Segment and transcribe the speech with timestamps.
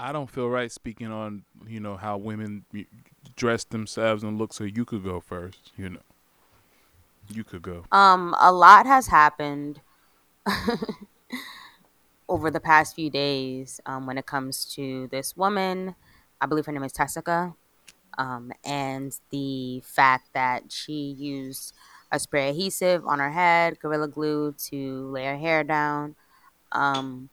[0.00, 2.64] I don't feel right speaking on you know how women
[3.36, 4.52] dress themselves and look.
[4.52, 5.72] So you could go first.
[5.76, 6.00] You know,
[7.28, 7.84] you could go.
[7.92, 9.80] Um, a lot has happened
[12.28, 15.94] over the past few days um, when it comes to this woman.
[16.40, 17.54] I believe her name is Tessica.
[18.16, 21.74] Um, and the fact that she used
[22.10, 26.16] a spray adhesive on her head, Gorilla Glue, to lay her hair down.
[26.72, 27.28] Um,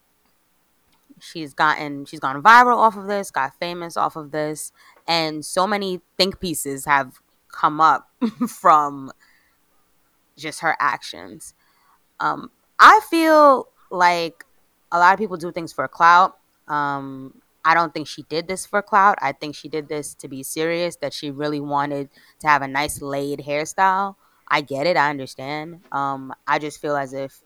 [1.20, 4.72] she's gotten she's gone viral off of this, got famous off of this,
[5.08, 7.20] and so many think pieces have
[7.52, 8.10] come up
[8.48, 9.12] from
[10.38, 11.54] just her actions.
[12.20, 14.46] Um, I feel like
[14.92, 16.38] a lot of people do things for clout.
[16.68, 19.18] Um, I don't think she did this for clout.
[19.22, 22.68] I think she did this to be serious, that she really wanted to have a
[22.68, 24.16] nice laid hairstyle.
[24.48, 24.96] I get it.
[24.96, 25.82] I understand.
[25.92, 27.42] Um, I just feel as if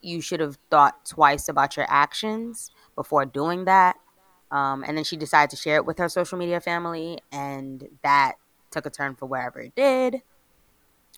[0.00, 3.96] you should have thought twice about your actions before doing that.
[4.50, 8.32] Um, and then she decided to share it with her social media family, and that
[8.72, 10.22] took a turn for wherever it did.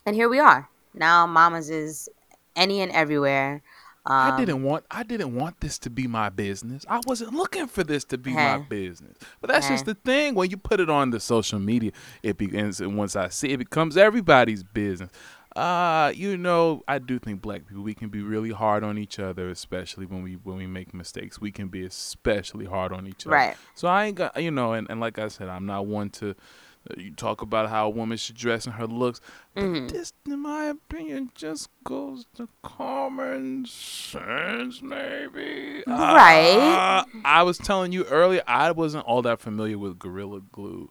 [0.05, 0.69] And here we are.
[0.93, 2.09] Now, Mama's is
[2.55, 3.63] any and everywhere.
[4.05, 6.85] I Um, didn't want I didn't want this to be my business.
[6.89, 9.17] I wasn't looking for this to be my business.
[9.41, 10.35] But that's just the thing.
[10.35, 13.55] When you put it on the social media, it begins and once I see it,
[13.55, 15.11] it becomes everybody's business.
[15.57, 19.19] Uh, you know, I do think black people we can be really hard on each
[19.19, 21.41] other, especially when we when we make mistakes.
[21.41, 23.35] We can be especially hard on each other.
[23.35, 23.57] Right.
[23.75, 26.31] So I ain't got you know, and, and like I said, I'm not one to
[26.31, 29.21] uh, you talk about how a woman should dress and her looks.
[29.55, 29.89] But Mm-hmm.
[29.89, 35.83] this, in my opinion, just goes to common sense, maybe.
[35.87, 36.57] Right.
[36.57, 40.91] Uh, I was telling you earlier, I wasn't all that familiar with Gorilla Glue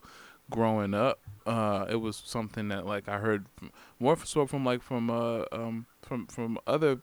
[0.51, 1.19] growing up.
[1.45, 5.43] Uh, it was something that like I heard from, more so from like from uh
[5.51, 6.99] um from from other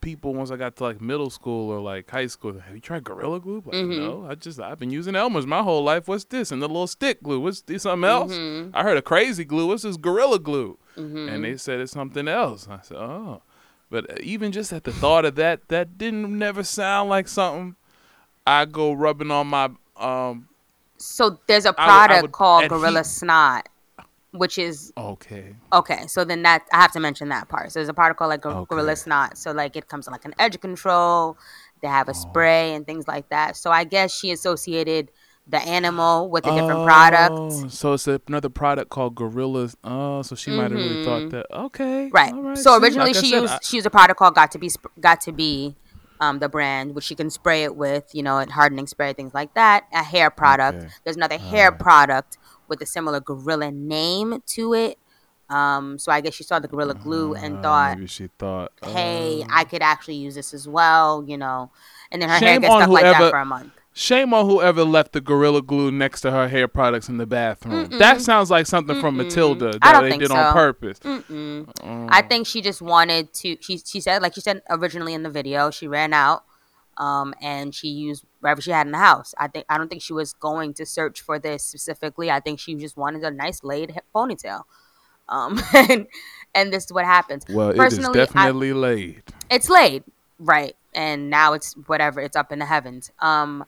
[0.00, 2.58] people once I got to like middle school or like high school.
[2.58, 3.62] Have you tried Gorilla Glue?
[3.66, 4.00] Like, Mm-hmm.
[4.00, 6.08] no, I just I've been using Elmer's my whole life.
[6.08, 6.50] What's this?
[6.52, 7.40] And the little stick glue.
[7.40, 7.82] What's this?
[7.82, 8.32] Something else?
[8.32, 8.70] Mm-hmm.
[8.74, 9.66] I heard a crazy glue.
[9.66, 10.78] What's this Gorilla Glue?
[10.96, 12.68] And they said it's something else.
[12.70, 13.42] I said, oh.
[13.90, 17.74] But uh, even just at the thought of that, that didn't never sound like something
[18.46, 20.48] I go rubbing on my um.
[21.04, 23.68] So there's a I would- I product would called Gorilla Snot,
[24.32, 25.54] which is Okay.
[25.72, 26.06] okay.
[26.06, 27.72] So then that I have to mention that part.
[27.72, 29.00] So there's a product called like Gor- Gorilla Okay.
[29.00, 29.38] Snot.
[29.38, 31.36] So like it comes in like an edge control.
[31.82, 32.14] They have a Oh.
[32.14, 33.56] spray and things like that.
[33.56, 35.10] So I guess she associated
[35.46, 37.34] the animal with a different product.
[37.34, 39.76] Oh, So it's another product called Gorillas.
[39.84, 41.46] Oh, so she might have really thought that.
[41.52, 42.08] Okay.
[42.10, 42.46] Mm-hmm.
[42.46, 42.56] Right.
[42.58, 44.70] so originally like she said, used I- she used a product called Got to Be
[44.98, 45.76] Got to Be,
[46.20, 49.34] um, the brand which you can spray it with, you know, and hardening spray things
[49.34, 49.84] like that.
[49.92, 50.78] A hair product.
[50.78, 50.88] Okay.
[51.04, 52.38] There's another hair product
[52.68, 54.98] with a similar gorilla name to it.
[55.50, 58.72] Um, so I guess she saw the gorilla glue and uh, thought, maybe she thought.
[58.82, 61.70] hey, uh, I could actually use this as well, you know.
[62.10, 63.72] And then her hair gets stuck like that for a month.
[63.96, 67.88] Shame on whoever left the Gorilla Glue next to her hair products in the bathroom.
[67.98, 70.98] That sounds like something from Matilda that they did on purpose.
[70.98, 71.70] Mm-mm.
[71.80, 72.06] Oh.
[72.10, 73.56] I think she just wanted to.
[73.60, 76.42] She she said like she said originally in the video, she ran out,
[76.96, 79.32] um, and she used whatever she had in the house.
[79.38, 82.32] I think I don't think she was going to search for this specifically.
[82.32, 84.62] I think she just wanted a nice laid ponytail,
[85.28, 86.08] um, and
[86.52, 87.44] and this is what happens.
[87.48, 89.22] Well, it is Personally, I- definitely laid.
[89.50, 90.02] it's laid
[90.40, 93.64] right and now it's whatever it's up in the heavens um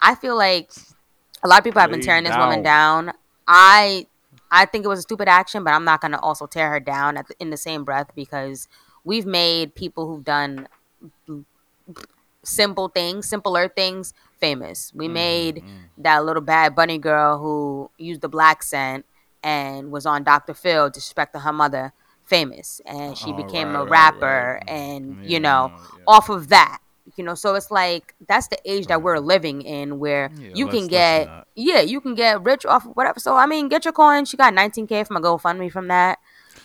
[0.00, 0.70] i feel like
[1.42, 3.12] a lot of people have been tearing this woman down.
[3.46, 4.06] i
[4.50, 6.80] i think it was a stupid action but i'm not going to also tear her
[6.80, 8.68] down at the, in the same breath because
[9.04, 10.68] we've made people who've done
[12.42, 14.92] simple things simpler things famous.
[14.94, 15.14] We mm-hmm.
[15.14, 15.64] made
[15.98, 19.06] that little bad bunny girl who used the black scent
[19.42, 21.92] and was on dr phil disrespecting her mother
[22.24, 22.80] famous.
[22.86, 24.68] And she Oh, became right, a right, rapper right.
[24.68, 26.02] and Yeah, you know yeah.
[26.06, 26.78] off of that
[27.16, 30.68] you know so it's like that's the age that we're living in where Yeah, you
[30.68, 33.20] can get yeah you can get rich off of whatever.
[33.20, 36.18] So i mean get your coin she got 19k from a gofundme from that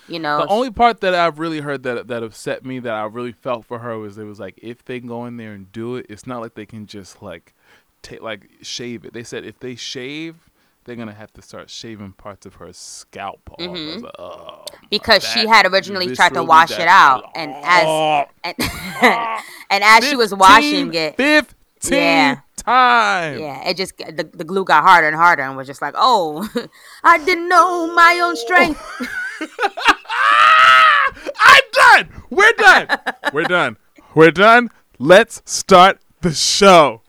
[0.07, 0.39] you know.
[0.39, 3.65] The only part that I've really heard that that upset me that I really felt
[3.65, 6.27] for her was it was like if they go in there and do it, it's
[6.27, 7.53] not like they can just like
[8.01, 9.13] take like shave it.
[9.13, 10.49] They said if they shave,
[10.83, 13.59] they're gonna have to start shaving parts of her scalp off.
[13.59, 14.03] Was mm-hmm.
[14.03, 18.55] like, oh, because she had originally tried to wash that- it out and as and,
[19.69, 22.39] and as she was washing it 15 Yeah.
[22.55, 23.39] time.
[23.39, 26.47] yeah it just the, the glue got harder and harder and was just like oh
[27.03, 28.81] i didn't know my own strength
[31.43, 32.09] I'm done.
[32.29, 32.87] We're done.
[33.33, 33.77] We're done.
[34.13, 34.69] We're done.
[34.99, 37.01] Let's start the show.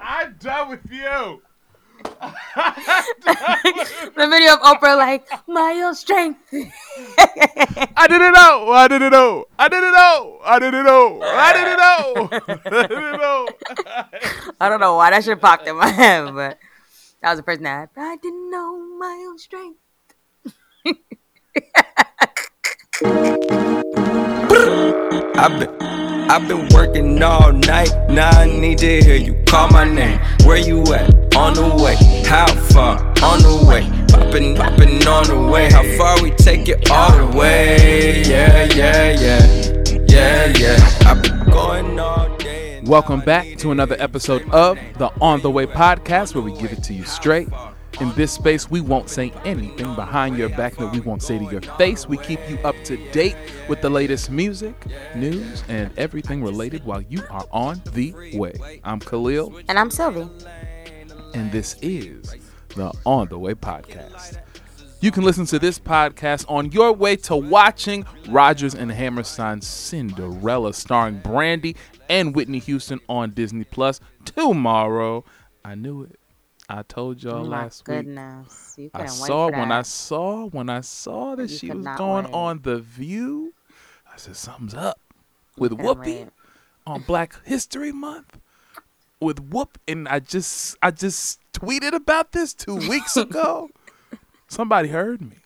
[0.00, 1.42] I'm done with you.
[4.14, 6.38] the video of Oprah like my own strength.
[6.52, 8.70] I didn't know.
[8.70, 9.46] I didn't know.
[9.58, 10.38] I didn't know.
[10.44, 11.20] I didn't know.
[11.22, 12.28] I didn't know.
[12.64, 13.48] I didn't know.
[14.60, 16.58] I don't know why that shit popped in my head, but
[17.22, 19.80] that was the person that I didn't know my own strength.
[25.34, 25.82] I've been,
[26.30, 27.90] I've been working all night.
[28.08, 30.20] Now I need to hear you call my name.
[30.44, 31.21] Where you at?
[31.36, 31.96] On the way.
[32.26, 32.98] How far?
[33.22, 33.82] On the way.
[34.08, 35.70] Popping, popping on the way.
[35.72, 38.22] How far we take it all the way?
[38.22, 39.84] Yeah, yeah, yeah.
[40.08, 40.98] Yeah, yeah.
[41.06, 42.82] I've been going all day.
[42.84, 46.82] Welcome back to another episode of the On the Way podcast, where we give it
[46.84, 47.48] to you straight.
[48.00, 51.44] In this space, we won't say anything behind your back that we won't say to
[51.44, 52.06] your face.
[52.08, 53.36] We keep you up to date
[53.68, 54.74] with the latest music,
[55.14, 58.80] news, and everything related while you are on the way.
[58.84, 60.28] I'm Khalil, And I'm Sylvie.
[61.34, 62.34] And this is
[62.76, 64.38] the On the Way podcast.
[65.00, 70.72] You can listen to this podcast on your way to watching Rodgers and Hammerstein's Cinderella,
[70.72, 71.74] starring Brandy
[72.08, 75.24] and Whitney Houston on Disney Plus tomorrow.
[75.64, 76.18] I knew it.
[76.68, 77.96] I told y'all Oh my last week.
[77.98, 78.74] goodness.
[78.78, 82.32] You I saw when I saw when I saw that You she was going wait.
[82.34, 83.52] on the View.
[84.12, 85.00] I said something's up
[85.58, 86.28] with Whoopi wait.
[86.86, 88.38] on Black History Month
[89.22, 93.70] with Whoop, and I just I just tweeted about this two weeks ago.
[94.48, 95.36] Somebody heard me.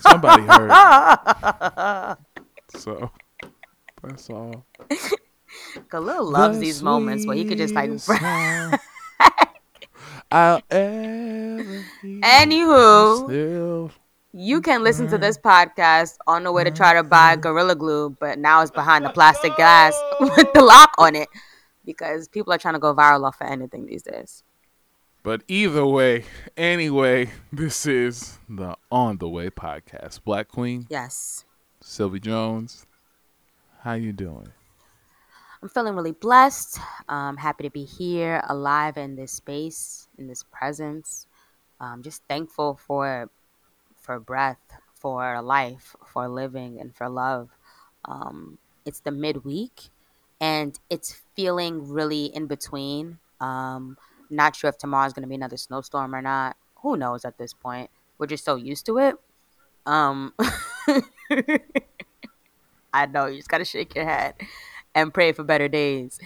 [0.00, 2.16] Somebody heard me.
[2.76, 3.10] So
[4.02, 4.66] that's all.
[5.88, 7.90] Khalil loves The these moments where he could just like.
[10.32, 13.92] I'll ever Anywho.
[14.32, 17.42] You can listen to this podcast on the way to try to buy mm-hmm.
[17.42, 21.28] Gorilla Glue, but now it's behind the plastic glass with the lock on it
[21.84, 24.42] because people are trying to go viral off of anything these days.
[25.22, 26.24] But either way,
[26.56, 30.22] anyway, this is the On the Way podcast.
[30.24, 31.44] Black Queen, Yes.
[31.80, 32.86] Sylvie Jones,
[33.80, 34.48] how you doing?
[35.62, 36.78] I'm feeling really blessed.
[37.08, 41.26] Um, happy to be here, alive in this space, in this presence.
[41.80, 43.30] Um, just thankful for
[43.96, 44.60] for breath,
[44.92, 47.48] for life, for living, and for love.
[48.04, 49.88] Um, it's the midweek,
[50.40, 53.18] and it's feeling really in between.
[53.40, 53.96] Um,
[54.30, 56.56] not sure if tomorrow's going to be another snowstorm or not.
[56.82, 57.90] Who knows at this point?
[58.18, 59.16] We're just so used to it.
[59.86, 60.32] Um,
[62.92, 64.34] I know you just gotta shake your head
[64.94, 66.18] and pray for better days.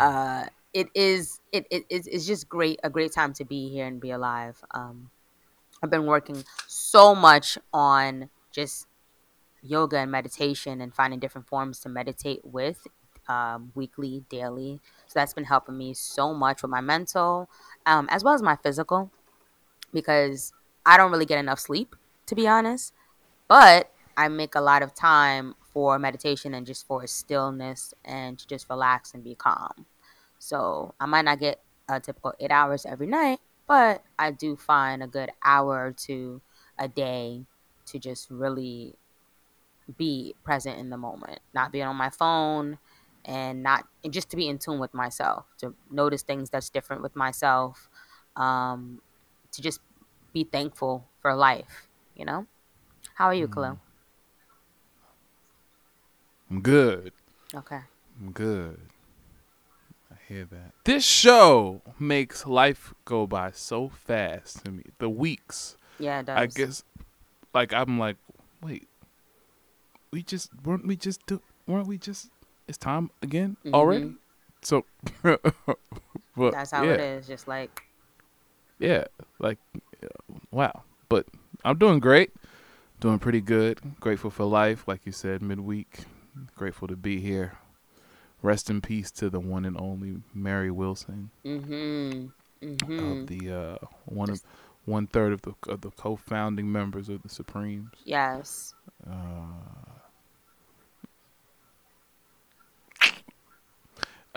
[0.00, 4.00] Uh, it is it, it it's just great a great time to be here and
[4.00, 4.62] be alive.
[4.72, 5.10] Um,
[5.82, 8.86] I've been working so much on just
[9.62, 12.86] yoga and meditation and finding different forms to meditate with
[13.28, 14.80] um, weekly, daily.
[15.06, 17.48] So that's been helping me so much with my mental
[17.84, 19.10] um, as well as my physical
[19.92, 20.52] because
[20.84, 21.96] I don't really get enough sleep,
[22.26, 22.92] to be honest.
[23.48, 28.46] But I make a lot of time for meditation and just for stillness and to
[28.46, 29.86] just relax and be calm.
[30.38, 35.02] So I might not get a typical eight hours every night, but I do find
[35.02, 36.40] a good hour or two
[36.78, 37.44] a day
[37.86, 38.94] to just really
[39.96, 42.78] be present in the moment, not being on my phone
[43.26, 47.02] and not and just to be in tune with myself, to notice things that's different
[47.02, 47.90] with myself,
[48.36, 49.02] um,
[49.52, 49.80] to just
[50.32, 52.46] be thankful for life, you know?
[53.14, 53.78] How are you, Khalil?
[56.50, 57.12] I'm good.
[57.54, 57.80] Okay.
[58.20, 58.80] I'm good.
[60.12, 60.72] I hear that.
[60.84, 64.84] This show makes life go by so fast to me.
[64.98, 65.76] The weeks.
[65.98, 66.38] Yeah, it does.
[66.38, 66.84] I guess
[67.52, 68.16] like I'm like,
[68.62, 68.86] wait.
[70.12, 72.30] We just weren't we just do weren't we just
[72.68, 74.06] it's time again already?
[74.06, 74.16] Mhm.
[74.62, 74.84] So
[75.22, 77.26] but That's how yeah, it is.
[77.26, 77.82] Just like
[78.78, 79.04] Yeah,
[79.38, 79.58] like
[80.02, 80.08] uh,
[80.50, 80.82] wow.
[81.08, 81.26] But
[81.64, 82.32] I'm doing great.
[83.00, 83.80] Doing pretty good.
[84.00, 86.00] Grateful for life, like you said, midweek.
[86.56, 87.58] Grateful to be here.
[88.42, 92.26] Rest in peace to the one and only Mary Wilson mm-hmm.
[92.64, 93.12] Mm-hmm.
[93.12, 94.42] of the uh, one of
[94.84, 97.90] one third of the of the co-founding members of the Supremes.
[98.04, 98.74] Yes.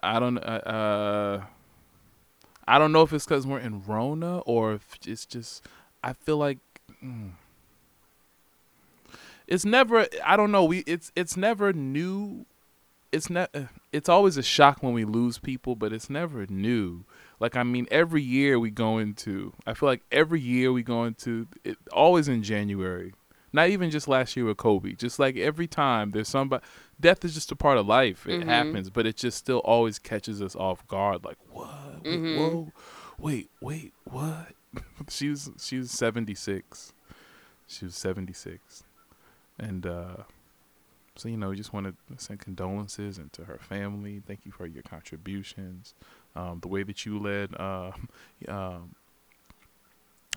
[0.01, 1.41] I don't uh, uh
[2.67, 5.65] I don't know if it's because we're in Rona or if it's just
[6.03, 6.59] I feel like
[7.03, 7.31] mm,
[9.47, 12.45] it's never I don't know we it's it's never new
[13.11, 13.49] it's not
[13.91, 17.05] it's always a shock when we lose people but it's never new.
[17.39, 21.05] Like I mean every year we go into I feel like every year we go
[21.05, 23.13] into it always in January
[23.53, 26.63] not even just last year with Kobe just like every time there's somebody
[26.99, 28.45] death is just a part of life it Mhm.
[28.45, 32.35] happens but it just still always catches us off guard like what Mhm.
[32.35, 32.73] whoa
[33.17, 34.53] wait, wait, what?
[35.09, 36.93] she was she was seventy six.
[37.67, 38.83] She was seventy six,
[39.59, 40.23] and uh,
[41.17, 44.21] so you know, just want to send condolences and to her family.
[44.25, 45.93] Thank you for your contributions.
[46.35, 47.91] Um, the way that you led uh,
[48.47, 48.95] um,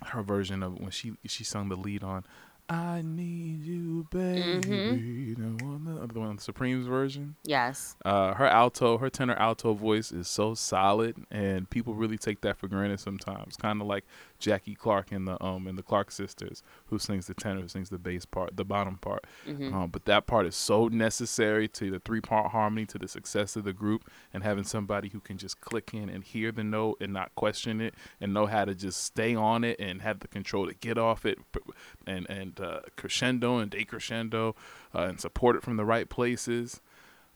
[0.07, 2.25] her version of when she she sung the lead on
[2.69, 4.61] I need you, baby.
[4.65, 5.35] Mhm.
[5.59, 7.35] The one, the, one, the Supremes version.
[7.43, 7.95] Yes.
[8.05, 12.57] Uh, her alto, her tenor alto voice is so solid, and people really take that
[12.57, 13.57] for granted sometimes.
[13.57, 14.05] Kind of like
[14.43, 17.89] Jackie Clark in the um in the Clark Sisters, who sings the tenor, who sings
[17.89, 19.23] the bass part, the bottom part.
[19.45, 23.07] hmm Um, but that part is so necessary to the three part harmony, to the
[23.07, 26.63] success of the group, and having somebody who can just click in and hear the
[26.63, 30.19] note and not question it, and know how to just stay on it and have
[30.19, 31.39] the control to get off it,
[32.05, 34.55] and and uh, crescendo and decrescendo,
[34.93, 36.81] uh, and support it from the right places.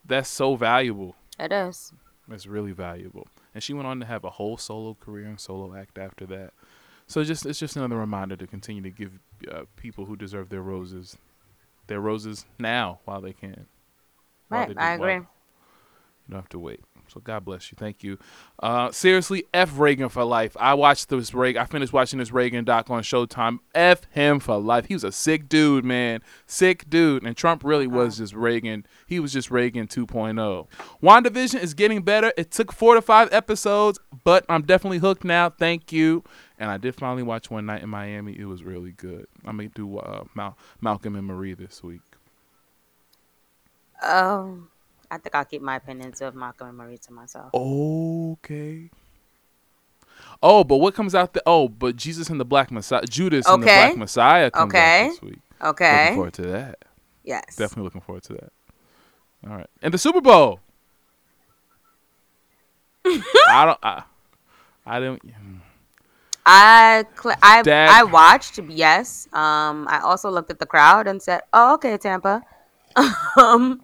[0.05, 1.15] That's so valuable.
[1.39, 1.93] It is.
[2.29, 3.27] It's really valuable.
[3.53, 6.51] And she went on to have a whole solo career and solo act after that.
[7.07, 9.11] So just it's just another reminder to continue to give
[9.51, 11.17] uh, people who deserve their roses
[11.87, 13.65] their roses now while they can.
[14.49, 14.67] While Right.
[14.67, 15.27] they do- I while- agree.
[16.27, 16.81] You don't have to wait.
[17.09, 17.77] So God bless you.
[17.79, 18.17] Thank you.
[18.61, 20.57] Uh, seriously, F Reagan for life.
[20.59, 21.61] I watched this Reagan.
[21.61, 23.59] I finished watching this Reagan doc on Showtime.
[23.73, 24.87] F him for life.
[24.87, 26.21] He was a sick dude, man.
[26.45, 27.23] Sick dude.
[27.23, 28.85] And Trump really was just Reagan.
[29.05, 30.67] He was just Reagan 2.0.
[31.01, 32.33] WandaVision is getting better.
[32.37, 35.49] It took four to five episodes, but I'm definitely hooked now.
[35.49, 36.23] Thank you.
[36.59, 38.37] And I did finally watch One Night in Miami.
[38.37, 39.27] It was really good.
[39.45, 42.01] I'm going to do uh, Mal- Malcolm and Marie this week.
[44.03, 44.69] Um,
[45.09, 47.51] I think I'll keep my opinions of Malcolm and Marie to myself.
[47.53, 48.89] Okay.
[50.43, 53.61] Oh, but what comes out the oh, but Jesus and the Black Messiah, Judas and
[53.63, 55.05] the Black Messiah comes Okay.
[55.05, 55.39] out this week.
[55.61, 56.01] Okay.
[56.03, 56.85] Looking forward to that.
[57.23, 57.55] Yes.
[57.55, 58.51] Definitely looking forward to that.
[59.49, 60.59] All right, and the Super Bowl.
[63.05, 63.79] I don't.
[63.83, 64.03] I,
[64.85, 65.21] I don't.
[66.45, 68.59] I cl- I Dad- I watched.
[68.67, 69.27] Yes.
[69.33, 69.87] Um.
[69.89, 72.43] I also looked at the crowd and said, "Oh, okay, Tampa."
[73.37, 73.81] um.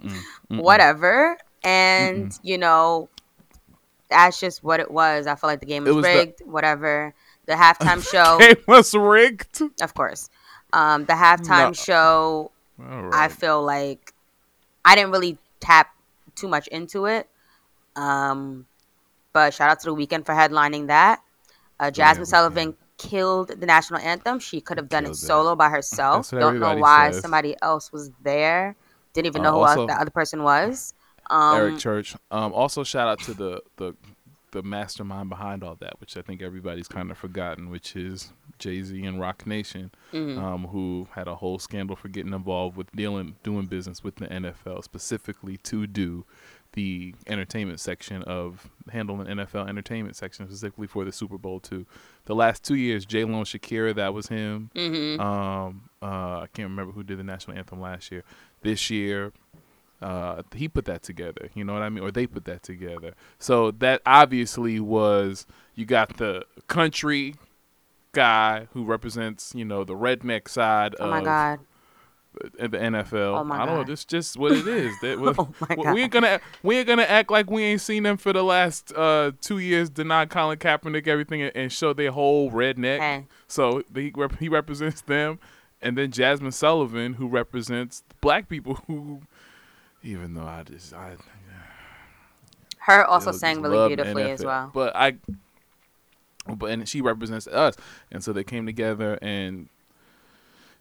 [0.00, 0.62] Mm, mm-mm, mm-mm.
[0.62, 1.38] Whatever.
[1.64, 3.08] And you know,
[4.08, 5.26] that's just what it was.
[5.26, 6.40] I felt like the game was was the- rigged.
[6.44, 7.14] whatever.
[7.46, 9.60] The halftime show, It was rigged.
[9.82, 10.30] of course.
[10.72, 11.04] Um.
[11.06, 11.72] The halftime No.
[11.72, 12.50] show.
[12.80, 14.14] All I feel like
[14.84, 15.88] I didn't really tap
[16.34, 17.28] too much into it.
[17.96, 18.66] Um,
[19.32, 21.22] but shout out to the Weeknd for headlining that.
[21.78, 22.26] Uh, Jazmine Weeknd.
[22.26, 24.38] Sullivan killed the national anthem.
[24.38, 25.14] She could have done it that.
[25.16, 26.30] solo by herself.
[26.30, 27.20] Don't know why says.
[27.22, 28.76] somebody else was there.
[29.12, 30.94] Didn't even Uh, know who also- else the other person was.
[31.28, 32.16] Um, Eric Church.
[32.30, 33.94] Um, also, shout out to the the
[34.52, 38.82] the mastermind behind all that, which I think everybody's kind of forgotten, which is Jay
[38.82, 40.36] Z and Roc Nation, mhm.
[40.42, 44.26] um, who had a whole scandal for getting involved with dealing doing business with the
[44.26, 46.24] NFL, specifically to do
[46.72, 51.86] the entertainment section of handling NFL entertainment section specifically for the Super Bowl too.
[52.26, 54.70] The last two years, J Lo and Shakira, that was him.
[54.74, 55.20] Mhm.
[55.20, 58.24] Um, uh, I can't remember who did the national anthem last year.
[58.62, 59.32] This year,
[60.02, 61.48] uh, he put that together.
[61.54, 62.04] You know what I mean?
[62.04, 63.14] Or they put that together.
[63.38, 67.34] So that obviously was you got the country
[68.12, 71.60] guy who represents you know the redneck side oh of my god.
[72.58, 73.38] the NFL.
[73.40, 73.80] Oh my I don't know.
[73.82, 73.86] God.
[73.88, 74.92] That's just what it is.
[75.00, 78.32] That Oh we- ain't gonna we ain't gonna act like we ain't seen them for
[78.32, 79.90] the last uh, two years.
[79.90, 82.98] Deny Colin Kaepernick everything and, and show their whole redneck.
[83.00, 83.26] Hey.
[83.48, 85.38] So he he represents them,
[85.82, 89.22] and then Jazmine Sullivan who represents black people who,
[90.02, 91.16] even though I just I
[92.78, 94.70] Her also sang really love beautifully as well.
[94.72, 95.16] But I,
[96.46, 97.76] but and she represents us,
[98.10, 99.68] and so they came together, and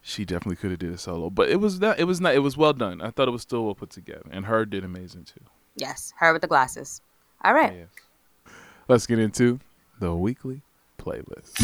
[0.01, 1.29] she definitely could have did a solo.
[1.29, 1.99] But it was not.
[1.99, 2.35] It was not.
[2.35, 3.01] It was well done.
[3.01, 5.41] I thought it was still well put together, and her did amazing too.
[5.75, 7.01] Yes, her with the glasses.
[7.43, 7.73] All right.
[7.73, 8.53] Yes.
[8.87, 9.59] Let's get into
[9.99, 10.61] the weekly
[10.97, 11.59] playlist.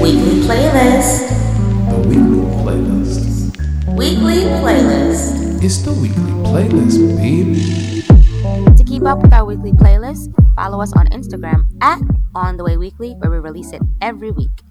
[0.00, 1.59] Weekly playlist.
[1.90, 3.96] The weekly playlist.
[3.96, 5.60] Weekly playlist.
[5.60, 8.76] It's the weekly playlist, baby.
[8.76, 12.00] To keep up with our weekly playlist, follow us on Instagram at
[12.36, 14.62] On The Way Weekly, where we release it every week.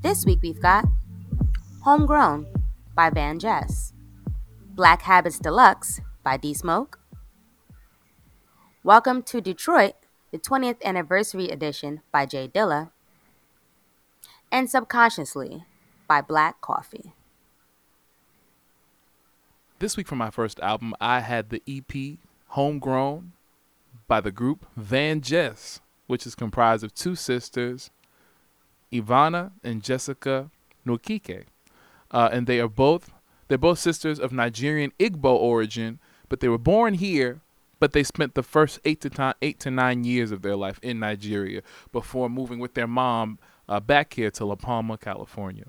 [0.00, 0.86] This week we've got
[1.82, 2.46] Homegrown
[2.96, 3.92] by VanJess,
[4.70, 6.98] Black Habits Deluxe by D Smoke,
[8.82, 9.96] Welcome to Detroit,
[10.30, 12.90] the 20th Anniversary Edition by J Dilla,
[14.50, 15.64] and Subconsciously
[16.06, 17.12] by Black Coffee.
[19.78, 22.18] This week for my first album, I had the EP
[22.48, 23.32] Homegrown
[24.06, 27.90] by the group VanJess, which is comprised of two sisters,
[28.92, 30.50] Ivana and Jessica
[30.86, 31.44] Nwokike.
[32.10, 33.10] Uh, and they are both
[33.48, 37.40] they're both sisters of Nigerian Igbo origin, but they were born here
[37.84, 40.98] but they spent the first eight to eight to nine years of their life in
[40.98, 41.60] Nigeria
[41.92, 45.66] before moving with their mom uh, back here to La Palma, California.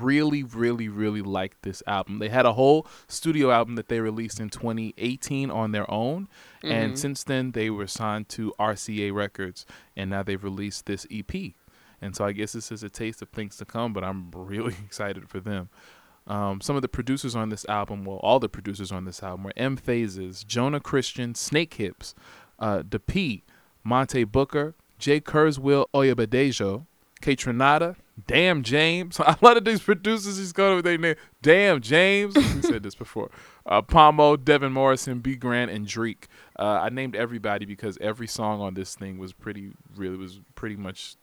[0.00, 2.18] Really, really, really liked this album.
[2.18, 6.28] They had a whole studio album that they released in 2018 on their own,
[6.62, 6.72] Mm-hmm.
[6.72, 9.66] and since then they were signed to RCA Records,
[9.96, 11.32] and now they've released this EP.
[12.02, 14.74] And so I guess this is a taste of things to come, but I'm really
[14.84, 15.68] excited for them.
[16.26, 19.44] Um, some of the producers on this album, well, all the producers on this album
[19.44, 22.14] were M Phases, Jonah Christian, Snakehips,
[22.58, 23.42] uh, DeP,
[23.84, 26.86] Monte Booker, Jay Kurzweil, Oyabadejo,
[27.20, 27.36] K
[28.26, 29.18] Damn James.
[29.20, 31.16] A lot of these producers, he's going with their name.
[31.42, 32.34] Damn James.
[32.34, 33.30] we said this before.
[33.68, 36.26] Uh, Pomo, Devin Morrison, B Grant, and Dreek.
[36.56, 40.76] Uh, I named everybody because every song on this thing was pretty, really was pretty
[40.76, 41.16] much,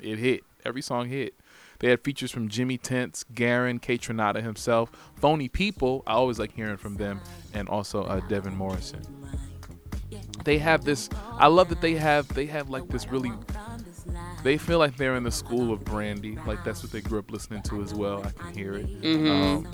[0.00, 0.44] it hit.
[0.64, 1.34] Every song hit.
[1.80, 6.04] They had features from Jimi Tents, Garen, Kaytranada himself, Phony People.
[6.06, 7.20] I always like hearing from them,
[7.52, 9.00] and also uh, Devin Morrison.
[10.44, 11.08] They have this.
[11.32, 12.28] I love that they have.
[12.28, 13.32] They have like this really.
[14.42, 16.36] They feel like they're in the school of Brandy.
[16.46, 18.24] Like that's what they grew up listening to as well.
[18.26, 18.86] I can hear it.
[19.04, 19.66] Um,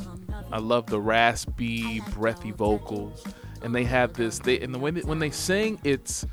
[0.52, 3.24] I love the raspy, breathy vocals,
[3.62, 4.38] and they have this.
[4.38, 6.26] They and the when they, when they sing, it's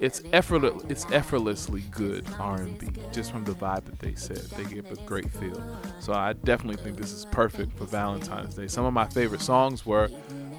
[0.00, 0.82] it's effortless.
[0.88, 4.38] It's effortlessly good R and B, just from the vibe that they said.
[4.38, 5.62] They give a great feel.
[6.00, 8.68] So I definitely think this is perfect for Valentine's Day.
[8.68, 10.08] Some of my favorite songs were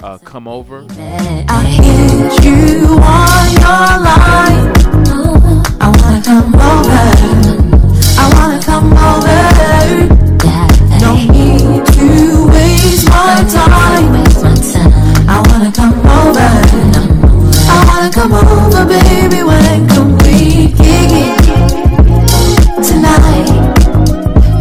[0.02, 4.74] uh, "Come Over," I hit you on your line.
[5.80, 6.97] I wanna come over.
[8.48, 9.40] I wanna come over.
[11.02, 14.16] No need to waste my time.
[15.28, 16.50] I wanna come over.
[17.68, 19.44] I wanna come over, baby.
[19.44, 21.40] When can we kick it
[22.86, 23.48] tonight?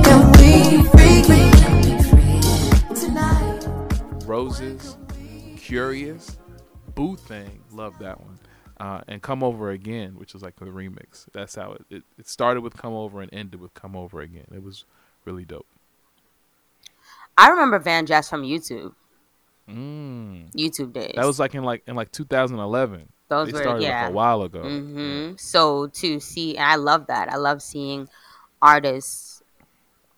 [0.02, 3.69] Can we freak it tonight?
[4.26, 4.97] Roses,
[5.59, 6.37] Curious,
[6.97, 8.40] Boo Thing, love that one.
[8.78, 11.26] Uh, and Come Over Again, which is like a remix.
[11.33, 14.47] That's how it, it, it started with Come Over and ended with Come Over Again.
[14.54, 14.85] It was
[15.25, 15.66] really dope.
[17.38, 18.95] I remember VanJess from YouTube.
[19.68, 20.52] Mm.
[20.52, 21.14] YouTube days.
[21.16, 23.09] That was like in like in like 2011.
[23.28, 24.02] Those they were- started yeah.
[24.02, 24.62] like a while ago.
[24.62, 27.33] hmm So to see, and I love that.
[27.33, 28.09] I love seeing
[28.62, 29.42] artists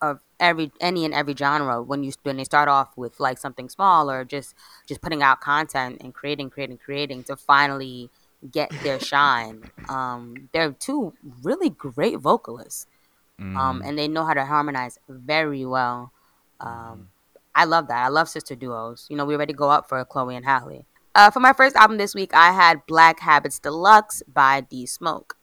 [0.00, 3.68] of every any and every genre when you when they start off with like something
[3.68, 4.54] small or just
[4.86, 8.10] just putting out content and creating, creating, creating to finally
[8.50, 9.70] get their shine.
[9.88, 12.86] Um, they're two really great vocalists,
[13.40, 13.56] Mm.
[13.56, 16.12] um, and they know how to harmonize very well.
[16.60, 17.08] Um,
[17.54, 18.04] I love that.
[18.04, 19.06] I love sister duos.
[19.08, 20.86] You know, we already go up for Chloe and Halle.
[21.14, 25.36] Uh, for my first album this week, I had Black Habits Deluxe by D Smoke.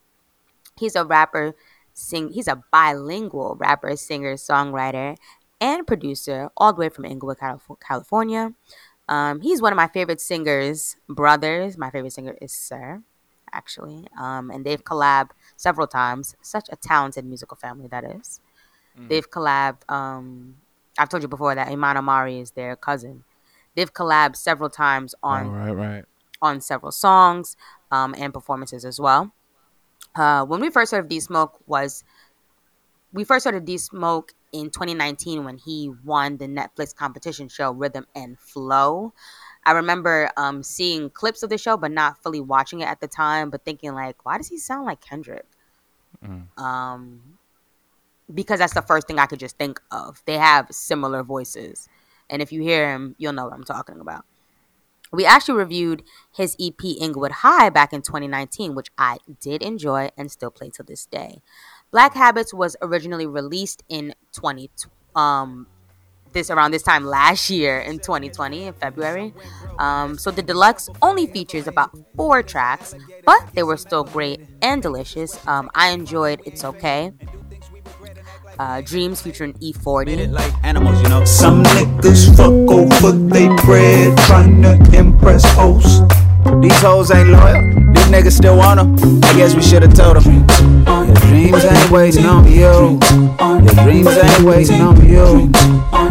[0.77, 1.55] He's a rapper,
[1.93, 2.31] sing.
[2.31, 5.17] He's a bilingual rapper, singer, songwriter,
[5.61, 7.37] and producer, all the way from Inglewood,
[7.85, 8.53] California.
[9.07, 11.77] Um, he's one of my favorite singers, brothers.
[11.77, 13.03] My favorite singer is Sir,
[13.51, 14.07] actually.
[14.19, 16.35] Um, and they've collabed several times.
[16.41, 18.39] Such a talented musical family that is.
[19.09, 19.89] They've collabed.
[19.89, 20.55] Um,
[20.97, 23.23] I've told you before that Iman Omari is their cousin.
[23.75, 26.05] They've collabed several times on All right, right.
[26.41, 27.57] on several songs
[27.91, 29.33] um, and performances as well.
[30.15, 32.05] Uh, when we first heard of D Smoke was
[33.11, 37.71] we first heard of D Smoke in 2019 when he won the Netflix competition show
[37.71, 39.13] Rhythm and Flow.
[39.65, 43.07] I remember um, seeing clips of the show, but not fully watching it at the
[43.07, 45.45] time, but thinking like, why does he sound like Kendrick?
[46.57, 47.21] Um,
[48.33, 50.21] because that's the first thing I could just think of.
[50.25, 51.89] They have similar voices,
[52.29, 54.25] and if you hear him, you'll know what I'm talking about.
[55.11, 56.03] We actually reviewed
[56.35, 60.83] his EP Inglewood High back in 2019, which I did enjoy and still play to
[60.83, 61.41] this day.
[61.95, 64.69] Black Habits was originally released in 20
[65.15, 65.65] um
[66.33, 69.33] this around this time last year in 2020 in February.
[69.79, 72.93] Um, so the deluxe only features about four tracks,
[73.25, 75.39] but they were still great and delicious.
[75.47, 77.13] Um, I enjoyed It's Okay.
[78.59, 80.33] Uh, Dreams featuring E40.
[80.33, 81.23] like animals, you know.
[81.23, 86.01] Some niggas fuck over they bread, tryna impress hoes.
[86.61, 88.95] These hoes ain't loyal, these niggas still want 'em.
[89.23, 90.45] I guess we should've told 'em.
[91.05, 92.99] Your dreams ain't waiting on you.
[93.39, 95.51] Your dreams ain't waiting on you.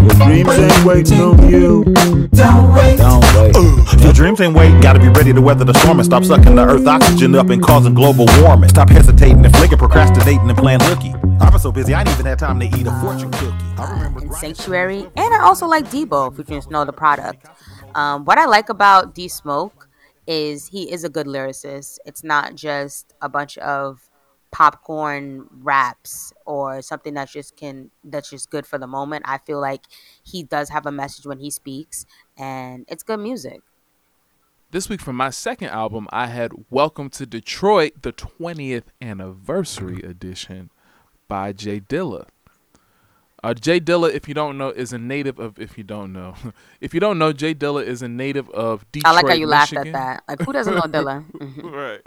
[0.02, 1.84] Your dreams ain't waiting on you.
[2.32, 2.98] Don't wait.
[2.98, 4.02] Don't wait.
[4.02, 6.64] Your dreams ain't wait, gotta be ready to weather the storm and stop sucking the
[6.64, 8.68] earth oxygen up and causing global warming.
[8.68, 11.14] Stop hesitating and flicking, procrastinating and playing hooky.
[11.40, 13.54] I've been so busy, I ain't even had time to eat a fortune cookie.
[13.78, 17.46] I remember and Sanctuary, and I also like Debo featuring Snow Tha Product.
[17.94, 19.83] Um, what I like about D Smoke
[20.26, 21.98] is he is a good lyricist.
[22.04, 24.10] It's not just a bunch of
[24.50, 29.24] popcorn raps or something that's just can that's just good for the moment.
[29.26, 29.82] I feel like
[30.22, 32.06] he does have a message when he speaks,
[32.36, 33.62] and it's good music.
[34.70, 40.70] This week for my second album, I had Welcome to Detroit, the 20th anniversary edition
[41.28, 42.26] by J Dilla.
[43.44, 45.58] Uh, J Dilla, if you don't know, is a native of.
[45.58, 46.34] If you don't know,
[46.80, 49.04] if you don't know, J Dilla is a native of Detroit.
[49.04, 49.10] Michigan.
[49.10, 50.24] I like how you laughed at that.
[50.26, 51.24] Like, who doesn't know Dilla?
[51.34, 51.72] Mhm.
[51.72, 52.00] right.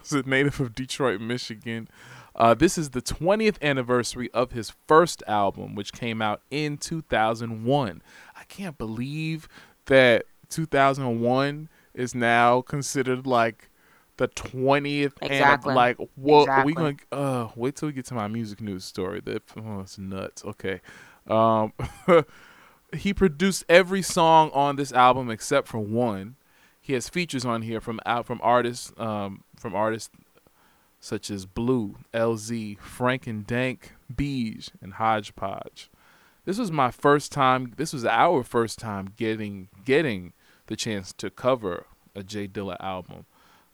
[0.00, 1.86] He's a native of Detroit, Michigan.
[2.34, 8.02] Uh, this is the 20th anniversary of his first album, which came out in 2001.
[8.36, 9.48] I can't believe
[9.86, 13.69] that 2001 is now considered like
[14.20, 15.74] the 20th and Exactly.
[15.74, 19.42] like what we gonna uh wait till we get to my music news story that
[19.56, 20.82] oh it's nuts okay
[21.26, 21.72] um
[22.92, 26.36] he produced every song on this album except for one
[26.82, 30.10] he has features on here from out from artists um from artists
[31.02, 35.88] such as Blue, Elzhi, Frank and Dank, Beige, and Hodgepodge.
[36.44, 37.72] This was my first time.
[37.78, 40.34] This was our first time getting getting
[40.66, 43.24] the chance to cover a J Dilla album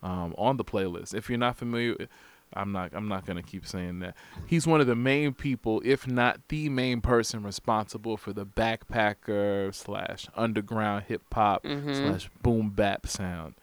[0.07, 1.15] um, on the playlist.
[1.15, 1.97] If you're not familiar,
[2.55, 2.93] I'm not.
[2.95, 4.15] I'm not gonna keep saying that.
[4.47, 9.75] He's one of the main people, if not the main person, responsible for the backpacker
[9.75, 13.55] slash underground hip hop slash boom bap sound.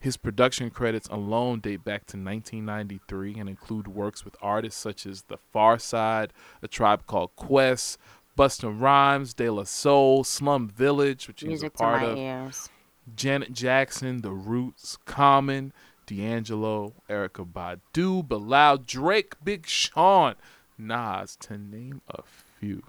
[0.00, 5.22] His production credits alone date back to 1993 and include works with artists such as
[5.28, 7.98] The Pharcyde, A Tribe Called Quest,
[8.36, 12.68] Busta Rhymes, De La Soul, Slum Village, which he was a part of, ears.
[13.14, 15.72] Janet Jackson, The Roots, Common,
[16.06, 20.34] D'Angelo, Erykah Badu, Bilal, Drake, Big Sean,
[20.78, 22.22] Nas, to name a
[22.58, 22.82] few.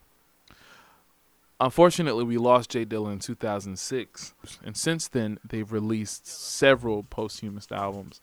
[1.60, 4.34] Unfortunately, we lost J Dilla in 2006,
[4.66, 8.20] and since then they've released several posthumous albums,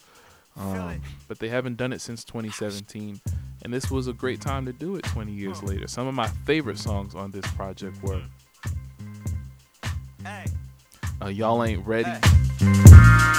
[0.59, 3.21] um, but they haven't done it since 2017.
[3.63, 5.87] And this was a great time to do it 20 years later.
[5.87, 8.23] Some of my favorite songs on this project were
[11.23, 12.11] uh, "Y'all Ain't Ready,"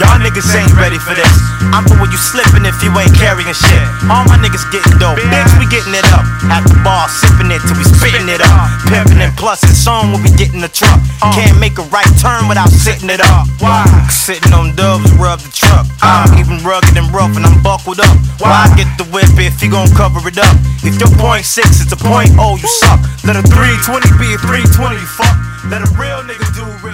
[0.02, 1.30] Y'all niggas ain't ready for this.
[1.70, 3.86] I'm for when you slipping if you ain't carrying shit.
[4.10, 6.26] All my niggas getting dope, bitch, we getting it up.
[6.50, 8.65] At the bar, sipping it till we spitting it up.
[8.89, 10.98] Pimping and plus it's on when we get in the truck.
[11.38, 13.46] Can't make a right turn without sitting it up.
[13.62, 13.86] Why?
[14.10, 15.86] Sitting on dubs, rub the truck.
[16.02, 18.17] I'm even rugged and rough and I'm buckled up.
[18.41, 20.58] Why I get the whip if you gon' cover it up?
[20.82, 22.98] If your point six is the point oh, you suck.
[23.22, 25.38] Let a 320 be a 320, fuck.
[25.70, 26.91] Let a real nigga do real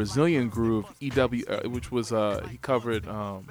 [0.00, 3.46] Brazilian Groove, EW, uh, which was uh he covered um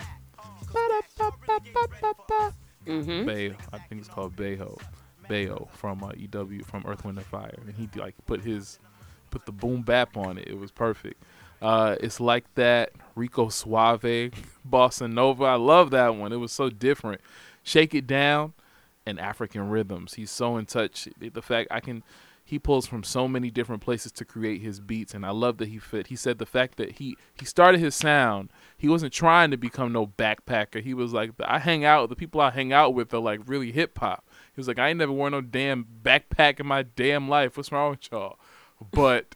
[2.87, 3.25] Mm-hmm.
[3.27, 4.75] Bay, I think it's called Bayo,
[5.27, 8.79] Bayo from uh, EW from Earth Wind and Fire, and he like put his
[9.29, 10.47] put the boom bap on it.
[10.47, 11.21] It was perfect.
[11.61, 14.31] Uh, it's like that Rico Suave,
[14.67, 15.43] Bossa Nova.
[15.43, 16.33] I love that one.
[16.33, 17.21] It was so different.
[17.61, 18.53] Shake it down,
[19.05, 20.15] and African rhythms.
[20.15, 21.07] He's so in touch.
[21.19, 22.01] The fact I can,
[22.49, 25.67] he pulls from so many different places to create his beats, and I love that
[25.67, 26.07] he fit.
[26.07, 28.49] He said the fact that he he started his sound.
[28.75, 30.81] He wasn't trying to become no backpacker.
[30.81, 32.09] He was like, I hang out.
[32.09, 34.25] The people I hang out with are like really hip hop.
[34.55, 37.55] He was like, I ain't never worn no damn backpack in my damn life.
[37.55, 38.39] What's wrong with y'all?
[38.91, 39.35] But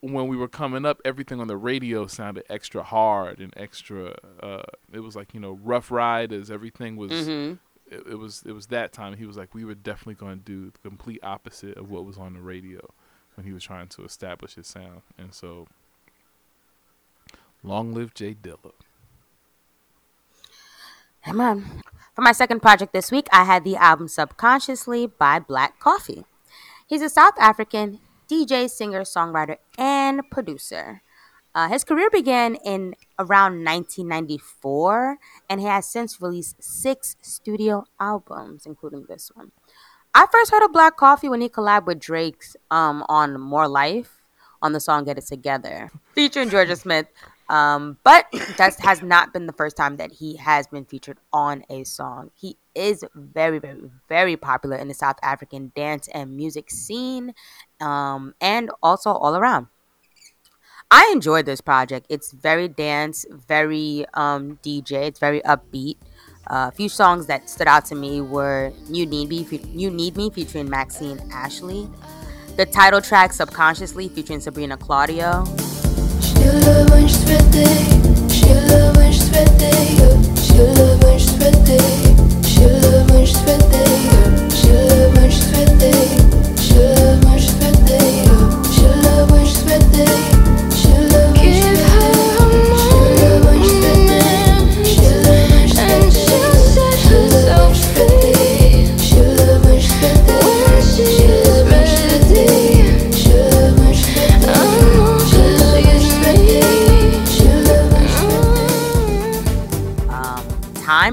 [0.00, 4.14] when we were coming up, everything on the radio sounded extra hard and extra.
[4.40, 6.48] Uh, it was like you know, Ruff Ryders.
[6.48, 7.10] Everything was.
[7.10, 7.54] Mm-hmm.
[7.94, 8.42] It, it was.
[8.46, 9.16] It was that time.
[9.16, 12.18] He was like, we were definitely going to do the complete opposite of what was
[12.18, 12.80] on the radio
[13.34, 15.02] when he was trying to establish his sound.
[15.18, 15.66] And so,
[17.62, 18.72] long live J Dilla.
[21.26, 21.48] Amen.
[21.48, 21.82] Um,
[22.14, 26.24] for my second project this week, I had the album Subconsciously by Black Coffee.
[26.86, 27.98] He's a South African
[28.30, 31.02] DJ, singer, songwriter, and producer.
[31.54, 38.66] Uh, his career began in around 1994, and he has since released six studio albums,
[38.66, 39.52] including this one.
[40.14, 44.22] I first heard of Black Coffee when he collabed with Drake's um, on More Life
[44.62, 47.06] on the song Get It Together, featuring Jorja Smith.
[47.48, 51.64] Um, but that has not been the first time that he has been featured on
[51.68, 52.30] a song.
[52.34, 57.34] He is very, very, very popular in the South African dance and music scene,
[57.80, 59.68] um, and also all around.
[60.90, 62.06] I enjoyed this project.
[62.08, 65.06] It's very dance, very um, DJ.
[65.08, 65.96] It's very upbeat.
[66.46, 69.90] Uh, a few songs that stood out to me were "You Need Me," fe- "You
[69.90, 71.88] Need Me" featuring Maxine Ashley,
[72.56, 75.44] the title track "Subconsciously" featuring Sabrina Claudio.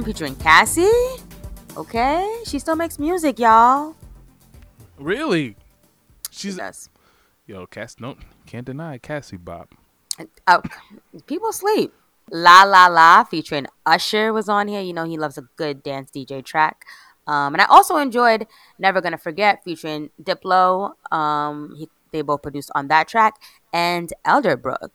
[0.01, 0.89] Time featuring Cassie.
[1.77, 3.95] Okay, she still makes music, y'all.
[4.97, 5.55] Really?
[6.31, 6.89] She She's does.
[7.45, 7.97] yo, Cass.
[7.99, 8.15] No,
[8.47, 9.67] can't deny Cassie Bob.
[10.47, 10.63] Oh,
[11.27, 11.93] people sleep.
[12.31, 14.81] La La La featuring Usher was on here.
[14.81, 16.83] You know he loves a good dance DJ track.
[17.27, 18.47] Um, and I also enjoyed
[18.79, 20.93] Never Gonna Forget featuring Diplo.
[21.11, 23.35] Um, he, they both produced on that track
[23.71, 24.89] and Elderbrook.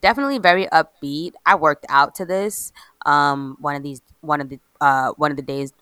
[0.00, 1.34] Definitely very upbeat.
[1.46, 2.72] I worked out to this.
[3.06, 5.72] Um, one of these, one of the, uh, one of the days.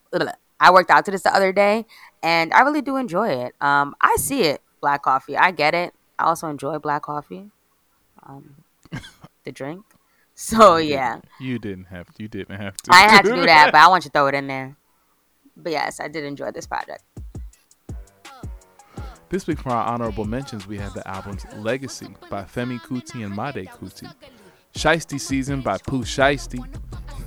[0.59, 1.85] I worked out to this the other day,
[2.21, 3.55] and I really do enjoy it.
[3.61, 5.37] Um, I see it, black coffee.
[5.37, 5.93] I get it.
[6.17, 7.49] I also enjoy black coffee.
[8.23, 8.55] Um,
[9.45, 9.85] the drink.
[10.35, 12.23] So You yeah, didn't- you didn't have to.
[12.23, 12.91] You didn't have to.
[12.93, 14.75] I had to do that, but I want you to throw it in there.
[15.55, 17.03] But yes, I did enjoy this project.
[19.29, 23.35] This week for our honorable mentions, we have the albums Legacy by Femi Kuti and
[23.35, 24.11] Made Kuti.
[24.73, 26.65] Shiesty Season by Pooh Shiesty.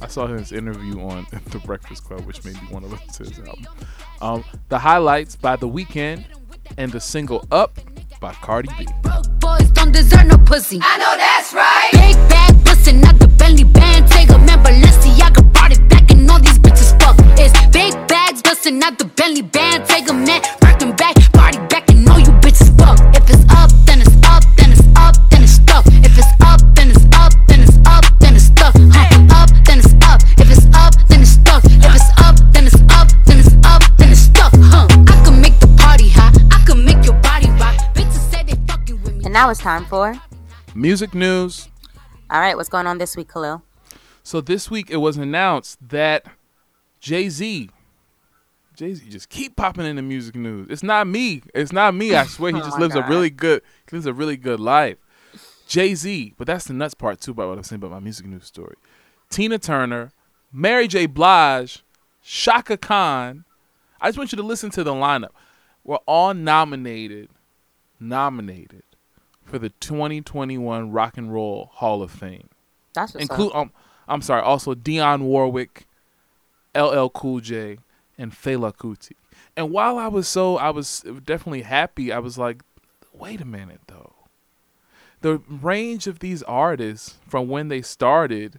[0.03, 3.31] I saw his interview on The Breakfast Club, which made me want to listen to
[3.31, 3.67] his album.
[4.21, 6.25] Um, the Highlights by The Weeknd
[6.77, 7.79] and the single Up
[8.21, 8.87] by Cardi B.
[9.03, 10.81] Broke boys don't deserve no pussy.
[10.83, 11.91] I know that's right.
[11.93, 14.09] Big bag pussy, not the Bentley band.
[14.09, 17.17] Take a man, Balenciaga brought it back, and all these bitches fuck.
[17.39, 19.87] It's big bags bustin', not the Bentley band.
[19.87, 21.82] Take a man, working back, party back,
[39.33, 40.15] And now it's time for.
[40.75, 41.71] Music news.
[42.29, 43.63] All right, what's going on this week, Khalil?
[44.23, 46.27] So this week it was announced that
[47.01, 47.71] Jay Z,
[48.77, 50.67] Jay Z just keep popping in the music news.
[50.69, 51.41] It's not me.
[51.55, 52.15] It's not me.
[52.15, 54.99] I swear he Oh just lives a really good, lives a really good life.
[55.67, 58.27] Jay Z, but that's the nuts part too about what I'm saying about my music
[58.27, 58.77] news story.
[59.31, 60.13] Tina Turner,
[60.53, 61.07] Mary J.
[61.07, 61.83] Blige,
[62.23, 63.47] Chaka Khan.
[63.99, 65.31] I just want you to listen to the lineup.
[65.85, 67.31] We're all nominated,
[67.99, 68.83] nominated
[69.53, 72.49] for the 2021 Rock and Roll Hall of Fame
[72.95, 73.71] That's what's um
[74.09, 75.87] I'm sorry, also Dionne Warwick,
[76.75, 77.79] LL Cool J,
[78.19, 79.13] and Fela Kuti.
[79.57, 82.63] And while I was so I was definitely happy, I was like,
[83.13, 84.15] wait a minute though.
[85.21, 88.59] The range of these artists from when they started,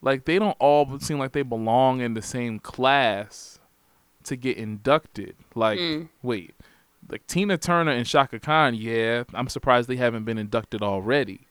[0.00, 3.58] like they don't all seem like they belong in the same class
[4.24, 5.36] to get inducted.
[5.54, 6.08] Like, Mm.
[6.22, 6.54] wait,
[7.10, 11.46] like Tina Turner and Chaka Khan, yeah, I'm surprised they haven't been inducted already.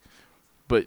[0.67, 0.85] But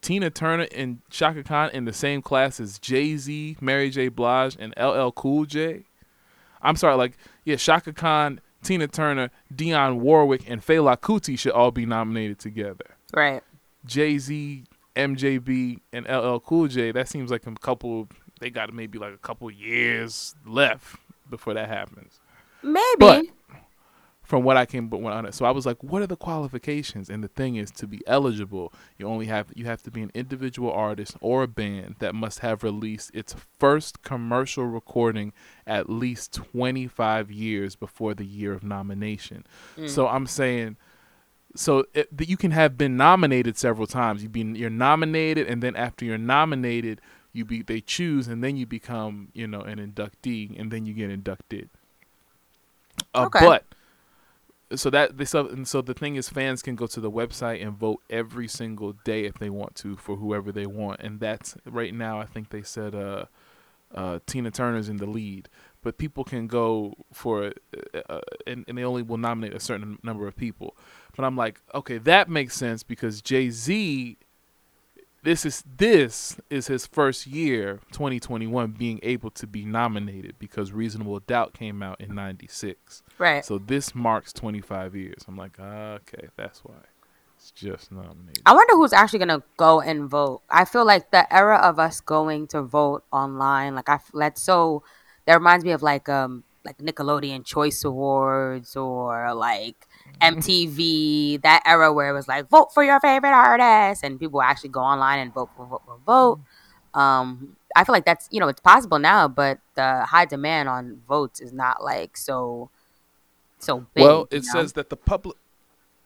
[0.00, 4.08] Tina Turner and Chaka Khan in the same class as Jay Z, Mary J.
[4.08, 5.84] Blige, and LL Cool J.
[6.62, 11.70] I'm sorry, like yeah, Chaka Khan, Tina Turner, Dionne Warwick, and Fela Kuti should all
[11.70, 12.96] be nominated together.
[13.14, 13.42] right.
[13.84, 14.64] Jay Z,
[14.96, 16.90] MJB, and LL Cool J.
[16.90, 18.08] That seems like a couple.
[18.40, 20.96] They got maybe like a couple years left
[21.30, 22.20] before that happens
[22.62, 22.96] Maybe.
[22.98, 23.24] But-
[24.26, 25.34] from what I came but on it.
[25.34, 27.08] So I was like, what are the qualifications?
[27.08, 30.10] And the thing is to be eligible, you only have you have to be an
[30.14, 35.32] individual artist or a band that must have released its first commercial recording
[35.64, 39.44] at least 25 years before the year of nomination.
[39.86, 40.76] So I'm saying
[41.54, 44.24] so it, that you can have been nominated several times.
[44.24, 47.00] You've been you're nominated and then after you're nominated,
[47.32, 50.94] you be they choose and then you become, you know, an inductee and then you
[50.94, 51.70] get inducted.
[53.14, 53.40] Uh, Okay.
[53.46, 53.64] But
[54.74, 57.64] so that this so, and so the thing is fans can go to the website
[57.64, 61.00] and vote every single day if they want to for whoever they want.
[61.00, 63.26] And that's right now I think they said uh
[63.94, 65.48] uh Tina Turner's in the lead.
[65.82, 67.52] But people can go for
[67.94, 70.76] uh, uh, and, and they only will nominate a certain number of people.
[71.14, 74.16] But I'm like okay that makes sense because Jay-Z
[75.26, 81.18] this is this is his first year 2021 being able to be nominated because Reasonable
[81.18, 83.44] Doubt came out in 96 right.
[83.44, 85.24] so this marks 25 years.
[85.26, 86.76] I'm like, okay, that's why.
[87.36, 88.42] It's just nominated.
[88.46, 90.42] I wonder who's actually gonna go and vote.
[90.48, 94.84] I feel like the era of us going to vote online, like I that's so.
[95.26, 99.88] That reminds me of like um like Nickelodeon Choice Awards or like
[100.20, 101.42] MTV.
[101.42, 104.80] That era where it was like vote for your favorite artist, and people actually go
[104.80, 106.40] online and vote for vote vote.
[106.94, 111.00] Um, I feel like that's you know it's possible now, but the high demand on
[111.06, 112.70] votes is not like so.
[113.58, 114.52] So big, well, you it know?
[114.52, 115.36] says that the public.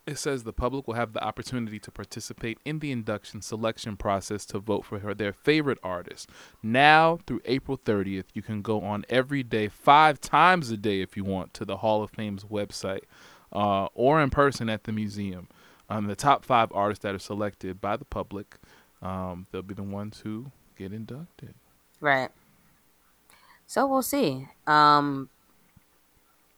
[0.06, 4.44] It says the public will have the opportunity to participate in the induction selection process
[4.46, 6.28] to vote for her, their favorite artist.
[6.64, 11.16] Now through April 30th, you can go on every day, five times a day if
[11.16, 13.02] you want, to the Hall of Fame's website
[13.52, 15.48] uh, or in person at the museum.
[15.88, 18.56] Um, the top five artists that are selected by the public,
[19.02, 21.54] um, they'll be the ones who get inducted.
[22.00, 22.30] right.
[23.66, 24.48] So we'll see.
[24.66, 25.28] Um,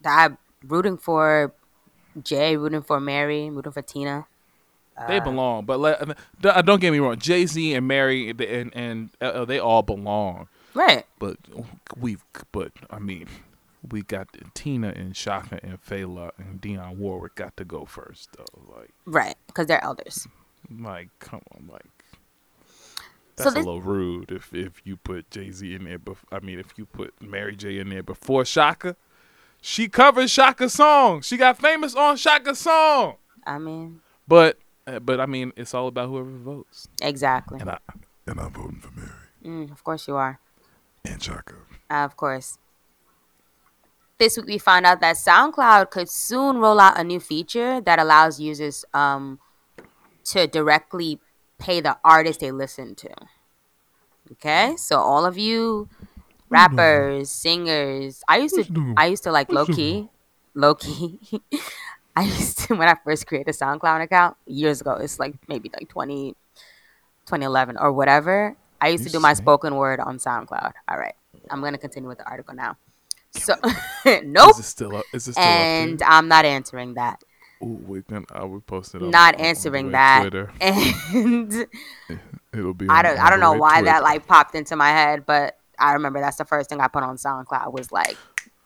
[0.04, 1.52] I'm rooting for
[2.22, 4.26] Jay, rooting for Mary, rooting for Tina.
[5.08, 7.18] They Uh, belong, but let, don't don't get me wrong.
[7.18, 10.48] Jay Z and Mary and and uh, they all belong.
[10.74, 11.04] Right.
[11.18, 11.36] But
[11.98, 13.26] we've but I mean,
[13.90, 18.74] we got Tina and Chaka and Fela and Dionne Warwick got to go first though.
[18.76, 20.26] Like Right, because they're elders.
[20.70, 21.84] like come on like.
[23.38, 25.98] So That's this- a little rude if if you put Jay Z in there.
[25.98, 28.94] Bef- I mean, if you put Mary J in there before Chaka,
[29.60, 31.22] she covers Chaka's song.
[31.22, 33.16] She got famous on Chaka's song.
[33.46, 36.88] I mean, But uh, but I mean, it's all about whoever votes.
[37.00, 37.58] exactly.
[37.60, 37.78] And I
[38.26, 39.10] And I'm voting for Mary
[39.44, 40.38] Mm, of course you are.
[41.04, 41.54] and Chaka.
[41.90, 42.58] Uh, of course.
[44.22, 47.98] This week we found out that SoundCloud could soon roll out a new feature that
[47.98, 49.40] allows users um,
[50.26, 51.18] to directly
[51.58, 53.10] pay the artist they listen to.
[54.30, 55.88] Okay, so all of you
[56.48, 60.08] rappers, singers, I used to, I used to like low key,
[60.54, 61.18] low key.
[62.14, 64.92] I used to when I first created a SoundCloud account years ago.
[64.92, 66.36] It's like maybe like 20,
[67.26, 68.56] 2011 or whatever.
[68.80, 70.74] I used to do my spoken word on SoundCloud.
[70.88, 71.16] All right,
[71.50, 72.76] I'm gonna continue with the article now.
[73.34, 73.54] So,
[74.24, 74.50] nope.
[74.50, 75.04] Is it still up?
[75.14, 77.22] Is it still And up I'm not answering that.
[77.62, 78.26] Ooh, we're gonna.
[78.32, 79.02] I will post it.
[79.02, 80.20] On, Not on- on answering the that.
[80.22, 80.52] Twitter.
[80.60, 81.52] And
[82.52, 82.86] It'll be.
[82.88, 85.92] I don't on I don't know why that like popped into my head, but I
[85.94, 88.16] remember that's the first thing I put on SoundCloud was like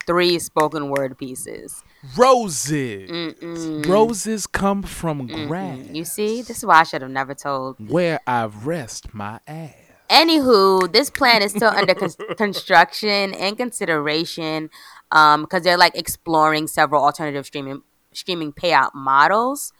[0.06, 1.84] three spoken word pieces.
[2.16, 3.10] roses.
[3.10, 3.86] Mm-mm.
[3.86, 5.78] Roses come from grass.
[5.92, 7.76] You see, this is why I should have never told.
[7.90, 9.74] Where I rest my ass.
[10.10, 14.70] Anywho, this plan is still under con- construction and consideration
[15.10, 19.72] um, because they're like exploring several alternative streaming streaming payout models,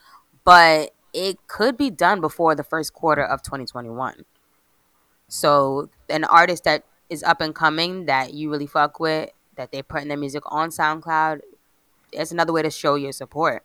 [0.45, 4.25] but it could be done before the first quarter of 2021.
[5.29, 9.83] So, an artist that is up and coming that you really fuck with, that they're
[9.83, 11.41] putting their music on SoundCloud,
[12.13, 13.65] it's another way to show your support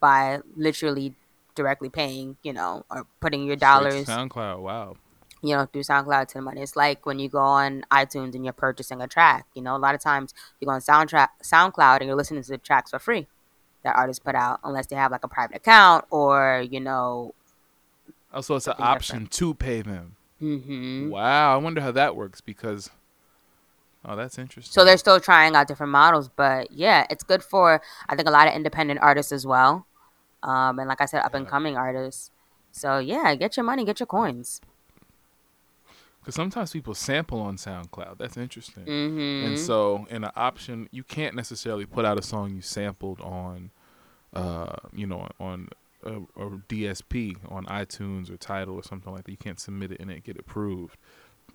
[0.00, 1.14] by literally
[1.54, 4.60] directly paying, you know, or putting your dollars SoundCloud.
[4.60, 4.96] Wow.
[5.46, 6.62] You know, through SoundCloud to the money.
[6.62, 9.46] It's like when you go on iTunes and you're purchasing a track.
[9.54, 12.48] You know, a lot of times you go on soundtrack SoundCloud and you're listening to
[12.48, 13.26] the tracks for free
[13.84, 17.34] that artists put out, unless they have like a private account or you know.
[18.32, 20.16] Oh, so it's an option to pay them.
[20.40, 21.54] hmm Wow.
[21.54, 22.90] I wonder how that works because.
[24.04, 24.72] Oh, that's interesting.
[24.72, 28.30] So they're still trying out different models, but yeah, it's good for I think a
[28.30, 29.86] lot of independent artists as well,
[30.44, 32.30] um, and like I said, up and coming artists.
[32.70, 34.60] So yeah, get your money, get your coins.
[36.26, 38.18] Because sometimes people sample on SoundCloud.
[38.18, 38.84] That's interesting.
[38.84, 39.46] Mhm.
[39.46, 43.70] And so, in an option, you can't necessarily put out a song you sampled on,
[44.32, 45.68] uh, you know, on
[46.02, 49.30] a, a DSP on iTunes or Tidal or something like that.
[49.30, 50.96] You can't submit it and it get approved,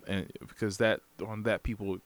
[0.06, 1.98] and because that on that people,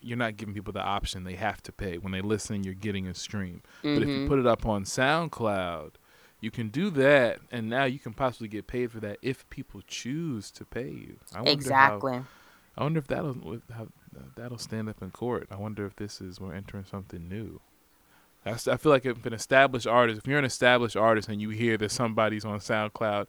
[0.00, 1.24] you're not giving people the option.
[1.24, 2.62] They have to pay when they listen.
[2.62, 3.62] You're getting a stream.
[3.82, 4.28] But if you Mhm.
[4.28, 5.94] put it up on SoundCloud.
[6.42, 9.80] You can do that, and now you can possibly get paid for that if people
[9.86, 11.16] choose to pay you.
[11.32, 12.20] I wonder how- Exactly.
[12.76, 13.88] I wonder if that'll how,
[14.34, 15.46] that'll stand up in court.
[15.50, 17.60] I wonder if this is we're entering something new.
[18.44, 21.76] I feel like if an established artist, if you're an established artist and you hear
[21.76, 23.28] that somebody's on SoundCloud,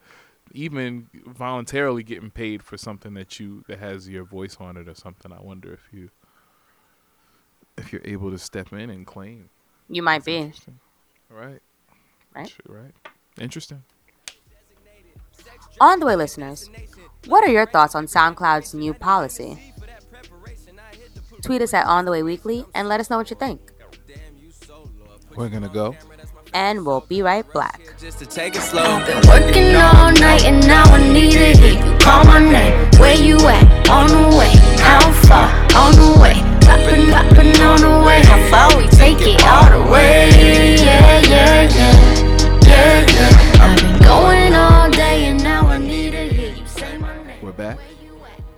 [0.54, 4.96] even voluntarily getting paid for something that you that has your voice on it or
[4.96, 6.10] something, I wonder if you
[7.78, 9.50] if you're able to step in and claim.
[9.88, 10.52] You might be.
[11.30, 11.62] Right.
[12.36, 12.50] Right.
[12.50, 12.92] Sure, Right.
[13.40, 13.84] Interesting.
[15.82, 16.70] On the way, listeners,
[17.26, 19.74] what are your thoughts on SoundCloud's new policy?
[21.42, 23.60] Tweet us at On the Way Weekly and let us know what you think.
[25.36, 25.96] We're gonna go.
[26.54, 27.82] And we'll be right back.
[28.00, 29.04] Just to take it slow.
[29.06, 32.90] Been working all night and now I need to hear you call my name.
[33.00, 33.90] Where you at?
[33.90, 34.54] On the way.
[34.78, 35.50] How far?
[35.76, 36.36] On the way.
[36.62, 38.22] Poppin', poppin' on the way.
[38.24, 40.30] How far we take it all the way?
[40.78, 42.03] Yeah, yeah, yeah.
[42.74, 43.64] Yeah, yeah.
[43.64, 47.38] I've been going all day and now I need to hear you say my name.
[47.42, 47.78] We're back,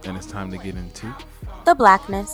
[0.05, 1.13] and it's time to get into
[1.65, 2.33] The blackness.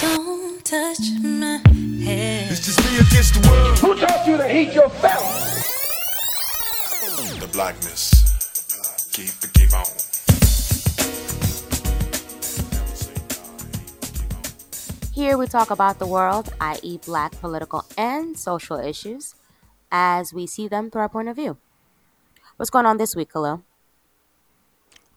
[0.00, 1.60] Don't touch my
[2.04, 2.50] head.
[2.50, 3.78] It's just me against the world.
[3.78, 5.24] Who taught you to hate yourself?
[7.40, 8.14] The blackness.
[9.12, 9.84] Keep it, keep on.
[15.12, 19.34] Here we talk about the world, i.e., black political and social issues,
[19.90, 21.56] as we see them through our point of view.
[22.56, 23.62] What's going on this week, Kahlil?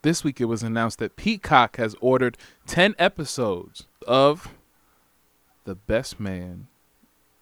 [0.03, 4.49] This week it was announced that Peacock has ordered 10 episodes of
[5.65, 6.67] The Best Man,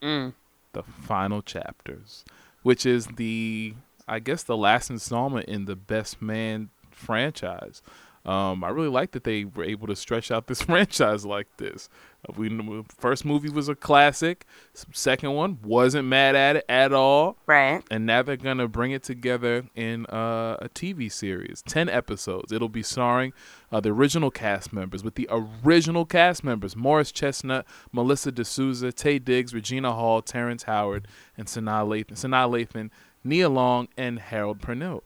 [0.02, 0.34] Mm.
[0.72, 2.24] the final chapters,
[2.62, 3.74] which is the,
[4.08, 7.82] I guess, the last installment in the Best Man franchise.
[8.26, 11.88] Um, I really like that they were able to stretch out this franchise like this.
[12.28, 14.44] Uh, we the first movie was a classic.
[14.92, 17.38] Second one wasn't mad at it at all.
[17.46, 17.82] Right.
[17.90, 22.52] And now they're gonna bring it together in uh, a TV series, ten episodes.
[22.52, 23.32] It'll be starring
[23.72, 29.24] uh, the original cast members with the original cast members: Morris Chestnut, Melissa D'Souza, Taye
[29.24, 31.08] Diggs, Regina Hall, Terrence Howard,
[31.38, 32.90] and Sanaa Lathan, Sanaa Lathan,
[33.24, 35.02] Nia Long, and Harold Perrineau.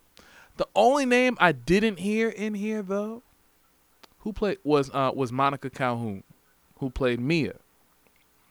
[0.56, 3.22] The only name I didn't hear in here though,
[4.20, 6.22] who played was uh, was Monica Calhoun,
[6.78, 7.54] who played Mia.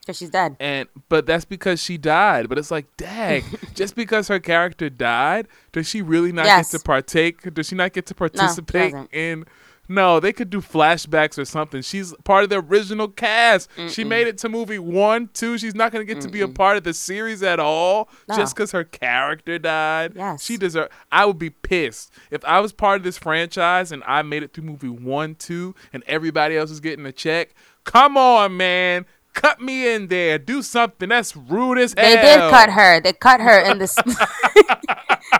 [0.01, 0.58] Because she's dead.
[0.60, 2.49] And but that's because she died.
[2.49, 3.43] But it's like, dang,
[3.74, 6.72] just because her character died, does she really not Yes.
[6.74, 7.54] get to partake?
[7.54, 9.14] Does she not get to participate doesn't.
[9.14, 9.45] in?
[9.90, 11.82] No, they could do flashbacks or something.
[11.82, 13.70] She's part of the original cast.
[13.90, 14.08] She Mm-mm.
[14.08, 15.58] made it to movie one, two.
[15.58, 18.36] She's not gonna get to be a part of the series at all No.
[18.38, 20.14] just because her character died.
[20.16, 20.44] Yes.
[20.44, 20.88] she deserve.
[21.12, 24.54] I would be pissed if I was part of this franchise and I made it
[24.54, 27.54] through movie one, two, and everybody else is getting a check.
[27.84, 29.06] Come on, man.
[29.34, 30.38] Cut me in there.
[30.38, 31.10] Do something.
[31.10, 32.06] That's rude as hell.
[32.06, 33.02] They did cut her.
[33.02, 34.78] They cut her in the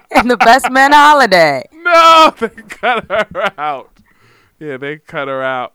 [0.20, 1.64] in the Best Man Holiday.
[1.84, 3.93] No, they cut her out.
[4.60, 5.74] Yeah, they cut her out.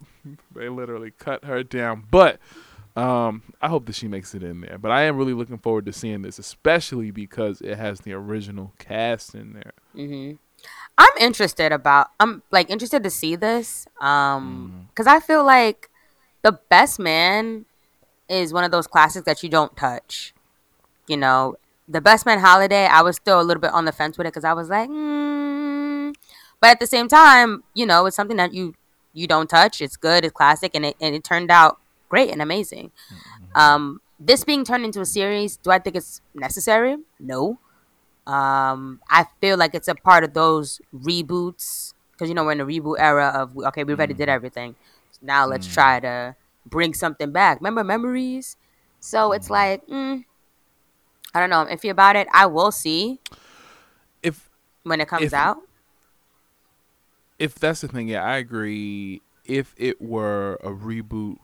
[0.54, 2.04] They literally cut her down.
[2.10, 2.38] But
[2.96, 4.78] um, I hope that she makes it in there.
[4.78, 8.72] But I am really looking forward to seeing this, especially because it has the original
[8.78, 9.72] cast in there.
[9.92, 10.32] hmm
[10.98, 12.08] I'm interested about.
[12.18, 13.86] I'm like interested to see this.
[14.00, 15.88] Um, because I feel like
[16.42, 17.66] the Best Man
[18.28, 20.34] is one of those classics that you don't touch.
[21.06, 21.54] You know,
[21.86, 22.86] the Best Man Holiday.
[22.86, 24.90] I was still a little bit on the fence with it because I was like,
[24.90, 25.37] mm.
[26.60, 28.74] But at the same time, you know, it's something that you
[29.12, 29.80] you don't touch.
[29.80, 30.24] It's good.
[30.24, 31.78] It's classic, and it and it turned out
[32.08, 32.90] great and amazing.
[33.54, 36.96] Um, this being turned into a series, do I think it's necessary?
[37.20, 37.58] No.
[38.26, 42.58] Um, I feel like it's a part of those reboots because you know we're in
[42.58, 44.74] the reboot era of okay, we already did everything.
[45.12, 46.36] So now let's try to
[46.66, 47.58] bring something back.
[47.58, 48.56] Remember memories?
[49.00, 50.24] So it's like, mm,
[51.34, 51.60] I don't know.
[51.60, 52.26] I'm iffy about it.
[52.34, 53.20] I will see
[54.22, 54.50] If
[54.82, 55.58] when it comes if- out.
[57.38, 59.22] If that's the thing, yeah, I agree.
[59.44, 61.38] If it were a reboot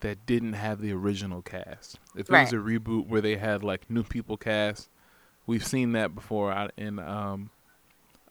[0.00, 3.88] that didn't have the original cast, if it was a reboot where they had like
[3.88, 4.90] new people cast,
[5.46, 6.52] we've seen that before.
[6.52, 7.50] I, and um,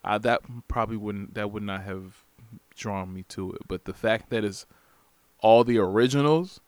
[0.04, 2.24] I, that probably wouldn't that would not have
[2.76, 3.62] drawn me to it.
[3.68, 4.66] But the fact that it's
[5.40, 6.60] all the originals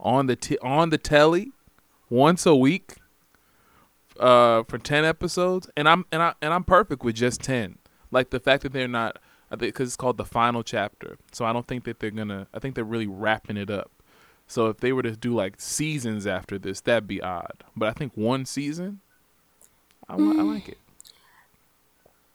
[0.00, 1.52] on the t- on the telly
[2.10, 2.96] once a week
[4.20, 7.78] uh for 10 episodes and I'm and I and I'm perfect with just 10
[8.10, 9.18] like the fact that they're not
[9.52, 12.28] I think cuz it's called the final chapter so I don't think that they're going
[12.28, 13.90] to I think they're really wrapping it up
[14.46, 17.92] so if they were to do like seasons after this that'd be odd but I
[17.92, 19.00] think one season
[20.08, 20.78] I, li- I like it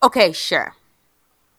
[0.03, 0.76] Okay, sure.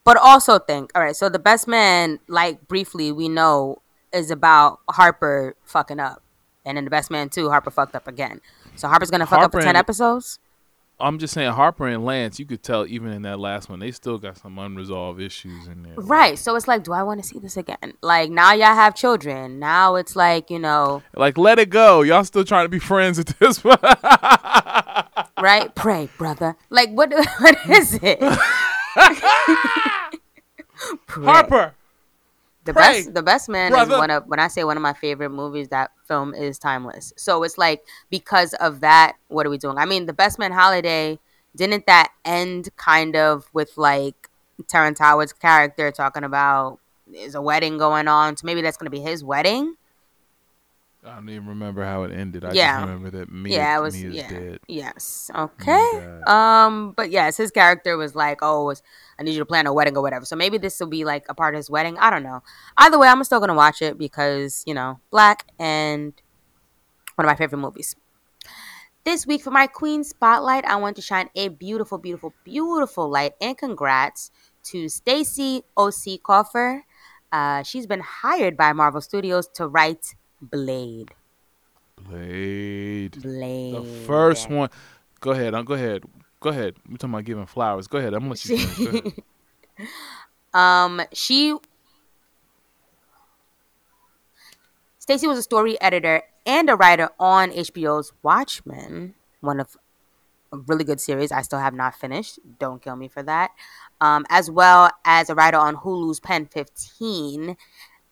[0.04, 3.82] But also think, all right, so the best man, like briefly, we know
[4.12, 6.22] is about Harper fucking up.
[6.64, 8.40] And in the best man too, Harper fucked up again.
[8.76, 10.38] So Harper's gonna fuck up for ten and- episodes?
[11.00, 13.90] I'm just saying Harper and Lance you could tell even in that last one they
[13.92, 16.38] still got some unresolved issues in there Right.
[16.38, 17.94] So it's like, do I want to see this again?
[18.02, 19.58] Like now y'all have children.
[19.58, 23.18] Now it's like, you know, like let it go y'all still trying to be friends
[23.18, 23.80] at this point
[25.40, 25.72] right?
[25.74, 26.56] Pray, brother.
[26.70, 28.18] Like what what is it?
[31.08, 31.74] Harper
[32.64, 33.92] The Pray, best the best man brother.
[33.94, 37.12] is one of when I say one of my favorite movies, that film is timeless.
[37.16, 39.78] So it's like because of that, what are we doing?
[39.78, 41.18] I mean, the best man holiday,
[41.54, 44.28] didn't that end kind of with like
[44.66, 46.80] Terrence Howard's character talking about
[47.12, 48.36] is a wedding going on?
[48.36, 49.76] So maybe that's gonna be his wedding.
[51.08, 52.44] I don't even remember how it ended.
[52.44, 52.76] I Yeah.
[52.80, 54.28] just remember that Mia, yeah, it was Mia's yeah.
[54.28, 54.60] dead.
[54.68, 55.30] Yes.
[55.34, 56.20] Okay.
[56.26, 58.82] um, but yes, his character was like, "Oh, it's-
[59.18, 61.24] I need you to plan a wedding or whatever." So maybe this will be like
[61.28, 61.98] a part of his wedding.
[61.98, 62.42] I don't know.
[62.76, 66.12] Either way, I'm still gonna watch it because you know, black and
[67.16, 67.96] one of my favorite movies.
[69.04, 73.32] This week for my Queen Spotlight, I want to shine a beautiful, beautiful, beautiful light
[73.40, 74.30] and congrats
[74.64, 76.82] to Stacy Osei-Kuffour.
[77.32, 81.10] Uh, she's been hired by Marvel Studios to write Blade.
[81.96, 83.20] Blade.
[83.22, 83.74] Blade.
[83.74, 84.70] The first one.
[85.20, 85.52] Go ahead.
[85.66, 86.04] Go ahead.
[86.40, 86.76] Go ahead.
[86.88, 87.86] We're talking about giving flowers.
[87.88, 88.14] Go ahead.
[88.14, 89.14] I'm gonna let you finish.
[90.54, 91.54] Um, she
[94.98, 99.76] Stacy was a story editor and a writer on HBO's Watchmen, one of
[100.52, 102.38] a really good series I still have not finished.
[102.58, 103.52] Don't kill me for that.
[104.00, 107.56] Um, as well as a writer on Hulu's Pen 15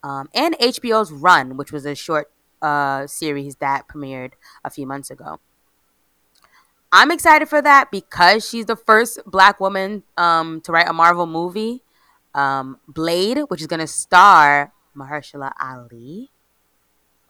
[0.07, 2.31] um, and HBO's Run, which was a short
[2.63, 4.35] uh, series that premiered
[4.65, 5.41] a few months ago.
[6.93, 11.27] I'm excited for that because she's the first black woman um, to write a Marvel
[11.27, 11.83] movie.
[12.37, 16.31] Um, Blade, which is gonna star Mahershala Ali.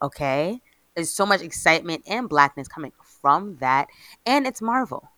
[0.02, 0.60] Okay,
[0.94, 3.88] there's so much excitement and blackness coming from that,
[4.26, 5.08] and it's Marvel.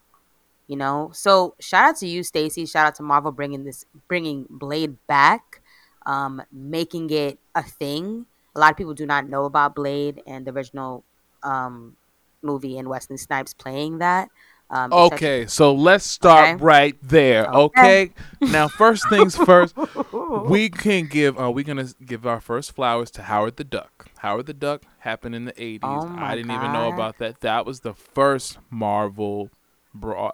[0.69, 2.67] You know, so shout out to you, Stacy.
[2.67, 5.61] Shout out to Marvel bringing this, bringing Blade back,
[6.09, 8.27] um, making it a thing.
[8.57, 11.05] A lot of people do not know about Blade and the original
[11.45, 11.95] um,
[12.43, 14.29] movie and Wesley Snipes playing that.
[14.71, 16.65] Um, it's such- Okay, so let's start Okay.
[16.65, 17.47] right there.
[17.51, 17.81] Okay.
[18.03, 18.13] Okay.
[18.53, 19.75] now, first things first,
[20.47, 21.39] we can give.
[21.41, 24.11] Uh, we're gonna give our first flowers to Howard the Duck.
[24.19, 25.81] Howard the Duck happened in the eighties.
[25.85, 27.41] Oh I didn't even know about that.
[27.41, 29.49] That was the first Marvel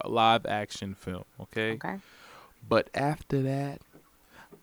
[0.04, 1.24] live action film.
[1.40, 1.72] Okay.
[1.74, 1.98] Okay.
[2.68, 3.82] But after that,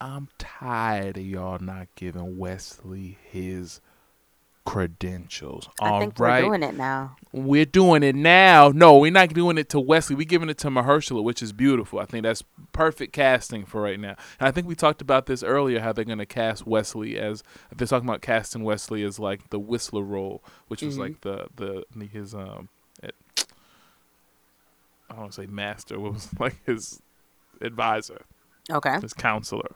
[0.01, 3.81] I'm tired of y'all not giving Wesley his
[4.65, 5.69] credentials.
[5.79, 6.43] I All think right?
[6.43, 7.15] we're doing it now.
[7.31, 8.69] We're doing it now.
[8.69, 10.15] No, we're not doing it to Wesley.
[10.15, 11.99] We're giving it to Mahershala, which is beautiful.
[11.99, 12.43] I think that's
[12.73, 14.15] perfect casting for right now.
[14.39, 17.43] And I think we talked about this earlier, how they're going to cast Wesley as
[17.75, 20.99] they're talking about casting Wesley as like the Whistler role, which was Mhm.
[20.99, 22.69] like the the his um,
[23.03, 23.13] it,
[25.09, 25.99] I don't want to say master.
[25.99, 27.01] What was like his
[27.61, 28.25] advisor,
[28.71, 28.99] Okay.
[28.99, 29.75] his counselor.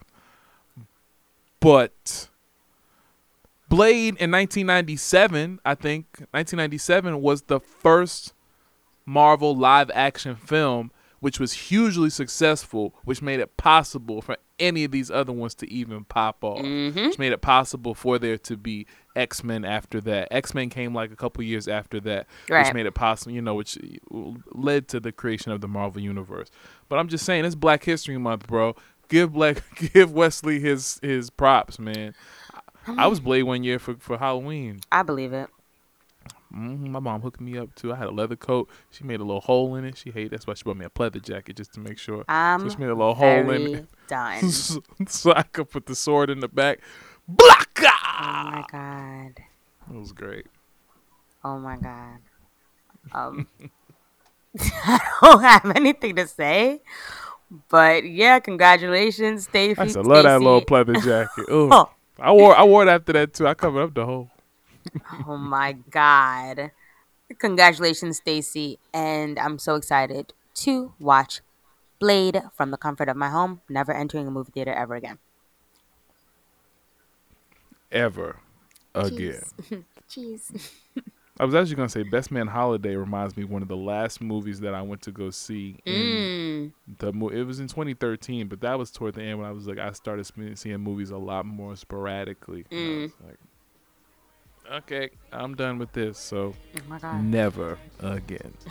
[1.65, 2.29] But
[3.69, 8.33] Blade in 1997, I think 1997 was the first
[9.07, 10.91] Marvel live action film
[11.25, 15.67] which was hugely successful, which made it possible for any of these other ones to
[15.71, 16.59] even pop off.
[16.59, 17.07] Mhm.
[17.07, 18.85] Which made it possible for there to be
[19.15, 20.27] X Men after that.
[20.29, 23.55] X Men came like a couple years after that, which made it possible, you know,
[23.55, 23.75] which
[24.51, 26.51] led to the creation of the Marvel Universe.
[26.89, 28.75] But I'm just saying, it's Black History Month, bro.
[29.09, 32.13] Give Black, give Wesley his his props, man.
[32.87, 34.81] I, was Blade one year for for Halloween.
[34.91, 35.49] I believe it.
[36.51, 37.91] hmm My mom hooked me up too.
[37.91, 38.69] I had a leather coat.
[38.91, 39.97] She made a little hole in it.
[39.97, 40.31] She hated.
[40.31, 42.23] That's why she bought me a pleather jacket just to make sure.
[42.27, 44.49] I'm so she made a little hole in it, done.
[44.51, 46.79] so, so I could put the sword in the back.
[47.29, 47.89] Blacka!
[48.21, 49.43] Oh my god.
[49.93, 50.45] It was great.
[51.43, 52.19] Oh my god.
[53.11, 53.47] Um,
[54.59, 56.81] I don't have anything to say,
[57.69, 59.79] but yeah, congratulations, Stacy.
[59.79, 61.45] I love that little pleather jacket.
[61.51, 61.71] Ooh.
[62.19, 63.47] I wore I wore it after that too.
[63.47, 64.29] I covered up the hole.
[65.27, 66.71] Oh my god.
[67.39, 71.41] Congratulations, Stacy, and I'm so excited to watch
[71.99, 75.17] Blade from the comfort of my home, never entering a movie theater ever again.
[77.91, 78.39] Ever
[78.93, 79.43] again.
[80.09, 80.71] Jeez.
[81.39, 84.21] I was actually gonna say Best Man Holiday reminds me of one of the last
[84.21, 85.77] movies that I went to go see.
[85.85, 86.71] In Mm.
[86.99, 89.77] the it was in 2013, but that was toward the end when I was like
[89.77, 90.25] I started
[90.57, 92.65] seeing movies a lot more sporadically.
[92.71, 93.01] Mm.
[93.03, 93.37] was like,
[94.83, 96.17] okay, I'm done with this.
[96.17, 96.53] So
[97.01, 98.53] Oh never again.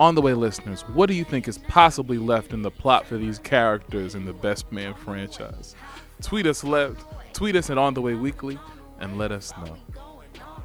[0.00, 3.18] On the way, listeners, what do you think is possibly left in the plot for
[3.18, 5.76] these characters in the Best Man franchise?
[6.22, 7.04] Tweet us left.
[7.34, 8.58] Tweet us at On the Way Weekly
[9.00, 9.76] and let us know.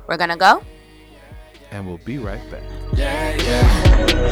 [0.07, 0.63] We're gonna go.
[1.71, 2.63] And we'll be right back.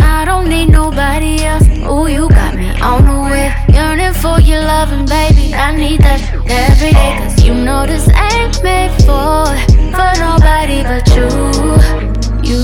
[0.01, 1.67] I don't need nobody else.
[1.83, 3.53] Ooh, you got me on the way.
[3.75, 5.53] Yearning for your loving, baby.
[5.53, 7.17] I need that every day.
[7.19, 9.51] Cause you know this ain't made for,
[9.91, 11.27] for nobody but you.
[12.47, 12.63] You.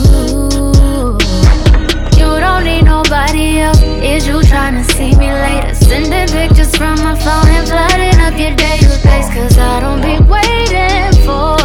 [2.17, 3.81] You don't need nobody else.
[3.83, 5.75] Is you trying to see me later?
[5.75, 9.01] Sending pictures from my phone and flooding up your day with.
[9.33, 11.57] Cause I don't be waiting for,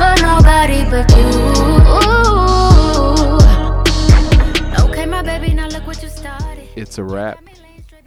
[0.00, 1.28] for nobody but you.
[4.82, 6.66] Okay, my baby, now look what you started.
[6.74, 7.44] It's a wrap.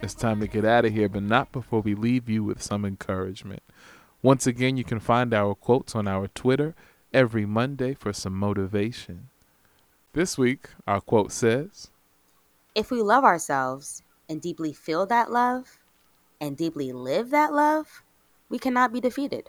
[0.02, 2.84] It's time to get out of here, but not before we leave you with some
[2.84, 3.62] encouragement.
[4.22, 6.74] Once again, you can find our quotes on our Twitter
[7.12, 9.28] every Monday for some motivation.
[10.14, 11.90] This week, our quote says,
[12.74, 15.78] If we love ourselves and deeply feel that love
[16.40, 18.02] and deeply live that love,
[18.48, 19.48] we cannot be defeated.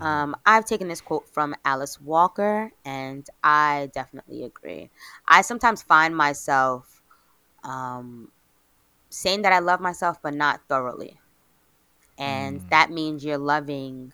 [0.00, 4.90] Um, I've taken this quote from Alice Walker, and I definitely agree.
[5.26, 7.02] I sometimes find myself
[7.64, 8.30] um,
[9.10, 11.18] saying that I love myself, but not thoroughly.
[12.18, 14.12] And that means you're loving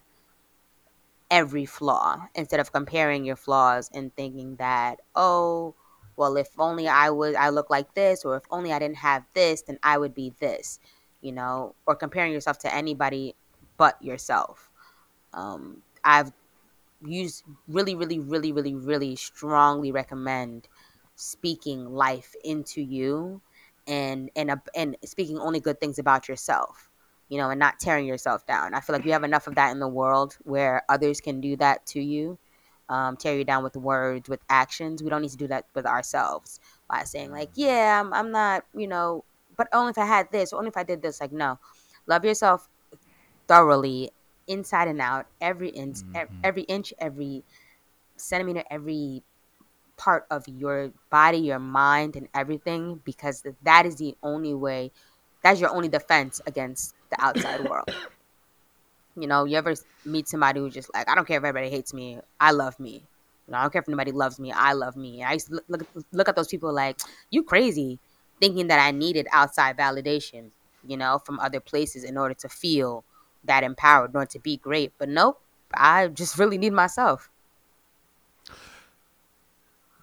[1.30, 5.74] every flaw instead of comparing your flaws and thinking that, oh,
[6.16, 9.24] well, if only I would, I look like this, or if only I didn't have
[9.34, 10.78] this, then I would be this,
[11.20, 13.34] you know, or comparing yourself to anybody
[13.76, 14.70] but yourself.
[15.34, 16.32] Um, I've
[17.04, 20.68] used really, really, really, really, really strongly recommend
[21.16, 23.40] speaking life into you
[23.86, 26.90] and and a, and speaking only good things about yourself
[27.28, 28.74] you know and not tearing yourself down.
[28.74, 31.56] I feel like we have enough of that in the world where others can do
[31.56, 32.38] that to you
[32.88, 35.02] um, tear you down with words with actions.
[35.02, 38.64] We don't need to do that with ourselves by saying like yeah i'm, I'm not
[38.74, 39.24] you know
[39.56, 41.58] but only if i had this only if i did this like no.
[42.06, 42.68] Love yourself
[43.48, 44.10] thoroughly,
[44.46, 46.40] inside and out, every inch, ev- mm-hmm.
[46.44, 47.44] every inch, every
[48.16, 49.22] centimeter, every
[49.96, 54.90] part of your body, your mind, and everything, because that is the only way.
[55.42, 57.90] That's your only defense against the outside world.
[59.16, 59.74] You know, you ever
[60.04, 63.04] meet somebody who's just like, I don't care if everybody hates me, I love me.
[63.46, 65.22] You know, I don't care if nobody loves me, I love me.
[65.22, 66.98] I used to look, look, look at those people like,
[67.30, 67.98] you crazy,
[68.40, 70.50] thinking that I needed outside validation,
[70.86, 73.04] you know, from other places in order to feel
[73.44, 74.92] that empowered, order to be great.
[74.98, 75.40] But nope,
[75.74, 77.30] I just really need myself.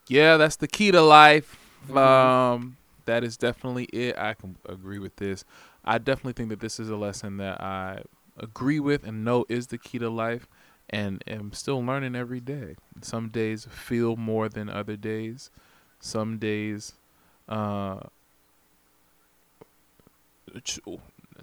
[0.08, 1.58] Yeah, that's the key to life.
[1.96, 4.18] Um, that is definitely it.
[4.18, 5.44] I can agree with this.
[5.84, 8.04] I definitely think that this is a lesson that I
[8.38, 10.48] agree with and know is the key to life,
[10.90, 12.76] and am still learning every day.
[13.02, 15.50] Some days feel more than other days.
[16.00, 16.94] Some days,
[17.48, 18.02] uh,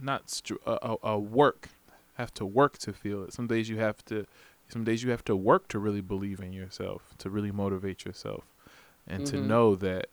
[0.00, 1.68] not str- uh, uh, uh, work
[2.18, 3.32] have to work to feel it.
[3.32, 4.26] Some days you have to.
[4.68, 8.44] Some days you have to work to really believe in yourself, to really motivate yourself,
[9.06, 9.44] and to Mhm.
[9.44, 10.08] know that,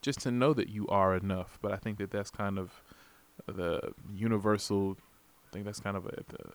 [0.00, 1.58] just to know that you are enough.
[1.60, 2.82] But I think that that's kind of
[3.46, 4.96] the universal.
[5.48, 6.52] I think that's kind of a, the.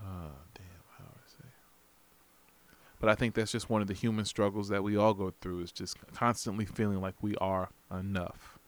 [0.00, 1.48] Uh, damn, how do I say?
[2.98, 5.60] But I think that's just one of the human struggles that we all go through.
[5.60, 8.58] Is just constantly feeling like we are enough.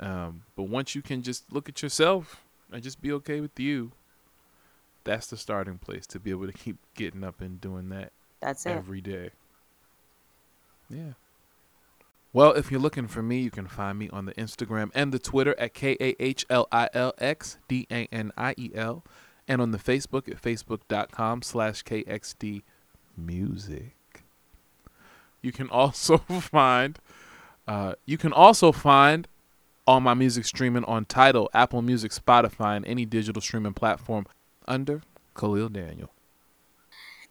[0.00, 2.43] Um, but once you can just look at yourself
[2.74, 3.92] and just be okay with you,
[5.04, 8.66] that's the starting place to be able to keep getting up and doing that That's
[8.66, 8.70] it.
[8.70, 9.30] every day.
[10.90, 11.12] Yeah.
[12.32, 15.20] Well, if you're looking for me, you can find me on the Instagram and the
[15.20, 19.04] Twitter at K A H L I L X D A N I E L
[19.46, 22.62] and on the Facebook at facebook.com slash KXD
[23.16, 23.94] music.
[25.42, 26.98] You can also find
[27.68, 29.28] uh, you can also find
[29.86, 34.26] all my music streaming on Tidal, Apple Music, Spotify, and any digital streaming platform
[34.66, 35.02] under
[35.34, 36.10] Kahlil Daniel.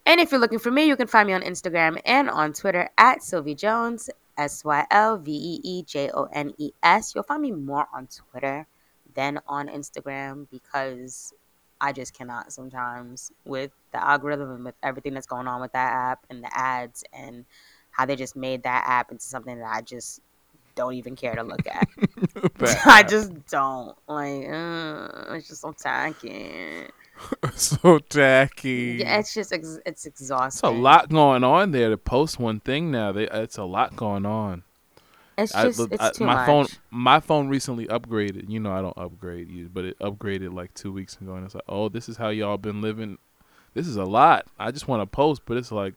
[0.06, 2.90] And if you're looking for me, you can find me on Instagram and on Twitter
[2.98, 7.16] at Sylvee Jones, S Y L V E E J O N E S.
[7.16, 8.68] You'll find me more on Twitter
[9.16, 11.34] than on Instagram because
[11.80, 15.94] I just cannot sometimes with the algorithm and with everything that's going on with that
[15.94, 17.46] app and the ads and
[17.92, 20.20] how they just made that app into something that I just
[20.76, 21.88] don't even care to look at.
[22.86, 23.96] I just don't.
[24.08, 26.88] Like, uh, it's just so tacky.
[27.56, 28.98] so tacky.
[29.00, 30.70] Yeah, it's just ex- it's exhausting.
[30.70, 33.12] It's a lot going on there to post one thing now.
[33.12, 34.64] They, it's a lot going on.
[35.38, 36.46] It's just look, it's I- too my much.
[36.46, 38.50] phone my phone recently upgraded.
[38.50, 41.56] You know I don't upgrade you, but it upgraded like two weeks ago, and it's
[41.56, 43.18] like, oh, this is how y'all been living.
[43.74, 44.46] This is a lot.
[44.60, 45.96] I just want to post, but it's like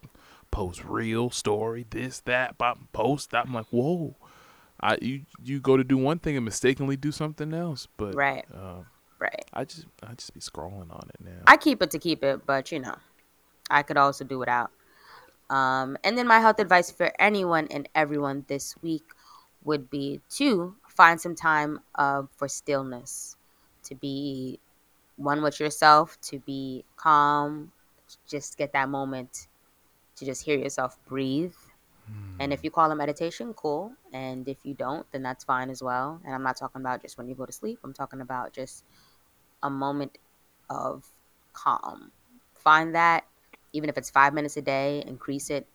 [0.50, 3.30] post real story, this that, pop, post.
[3.30, 3.46] That.
[3.46, 4.16] I'm like, whoa.
[4.80, 8.44] I you you go to do one thing and mistakenly do something else, but Right.
[8.52, 8.82] Uh,
[9.18, 9.44] right.
[9.52, 11.42] I just I just be scrolling on it now.
[11.46, 12.94] I keep it to keep it, but you know,
[13.70, 14.70] I could also do without.
[15.48, 19.04] Um, and then my health advice for anyone and everyone this week
[19.64, 23.36] would be to find some time uh, for stillness,
[23.84, 24.58] to be
[25.16, 27.72] one with yourself, to be calm,
[28.26, 29.46] just get that moment
[30.16, 31.54] to just hear yourself breathe.
[32.38, 33.92] And if you call it meditation, cool.
[34.12, 36.20] And if you don't, then that's fine as well.
[36.24, 37.78] And I'm not talking about just when you go to sleep.
[37.82, 38.84] I'm talking about just
[39.62, 40.18] a moment
[40.68, 41.04] of
[41.52, 42.12] calm.
[42.54, 43.24] Find that,
[43.72, 45.66] even if it's five minutes a day, increase it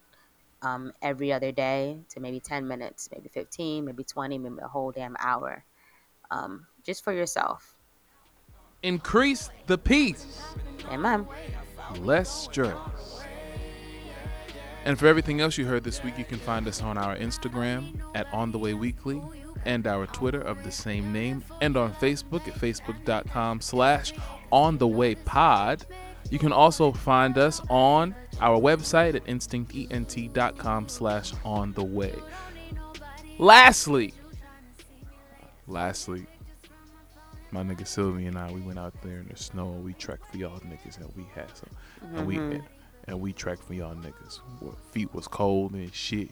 [0.62, 4.92] um, every other day to maybe 10 minutes, maybe 15, maybe 20, maybe a whole
[4.92, 5.64] damn hour.
[6.30, 7.76] Um, just for yourself.
[8.84, 10.42] Increase the peace.
[10.90, 11.28] Amen.
[12.00, 13.21] less stress.
[14.86, 18.00] And for everything else you heard this week, you can find us on our Instagram
[18.16, 19.22] at On The Way Weekly
[19.66, 24.12] and our Twitter of the same name and on Facebook at facebook.com slash
[24.52, 25.86] On The Way Pod.
[26.32, 32.16] You can also find us on our website at instinctent.com slash On The Way.
[33.38, 34.14] Lastly,
[35.68, 36.26] lastly,
[37.52, 40.32] my nigga Sylvee and I, we went out there in the snow and we trekked
[40.32, 41.70] for y'all niggas and we had some,
[42.16, 42.64] and we Mhm.
[43.08, 44.40] And we tracked for y'all niggas.
[44.92, 46.30] Feet was cold and shit,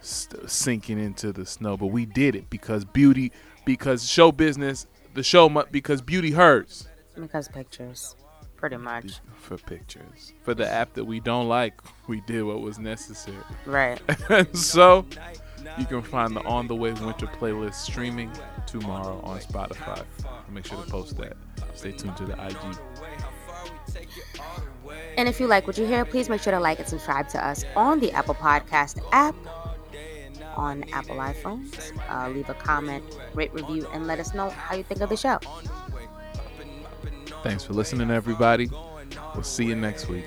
[0.00, 3.32] st- sinking into the snow, but we did it because beauty,
[3.64, 8.16] because show business, the show mu- because beauty hurts Because pictures,
[8.56, 9.20] pretty much.
[9.36, 10.32] for pictures.
[10.42, 13.36] For the app that we don't like, we did what was necessary.
[13.64, 14.00] Right.
[14.28, 15.06] and so
[15.78, 18.30] you can find the On the Way Winter playlist streaming
[18.66, 20.04] tomorrow on Spotify.
[20.50, 21.36] Make sure to post that.
[21.74, 22.78] Stay tuned to the IG.
[25.16, 27.46] And if you like what you hear, please make sure to like and subscribe to
[27.46, 29.34] us on the Apple Podcast app
[30.56, 31.92] on Apple iPhones.
[32.08, 35.16] Uh, leave a comment, rate, review, and let us know how you think of the
[35.16, 35.38] show.
[37.42, 38.70] Thanks for listening, everybody.
[39.34, 40.24] We'll see you next week.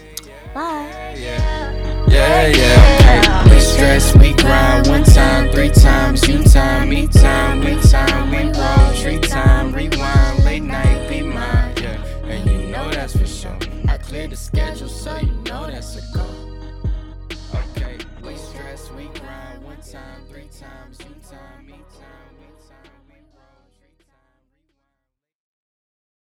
[0.53, 1.15] Bye.
[1.17, 3.49] Yeah, yeah.
[3.49, 8.51] We stress, we grind one time, three times, you time, me time, we time, we
[8.59, 10.96] roll, tree time, rewind, late night,
[14.17, 16.25] I cleared the schedule, so you know that's a go.
[17.53, 22.26] Okay, we stress, we grind one time, three times, you time, me time.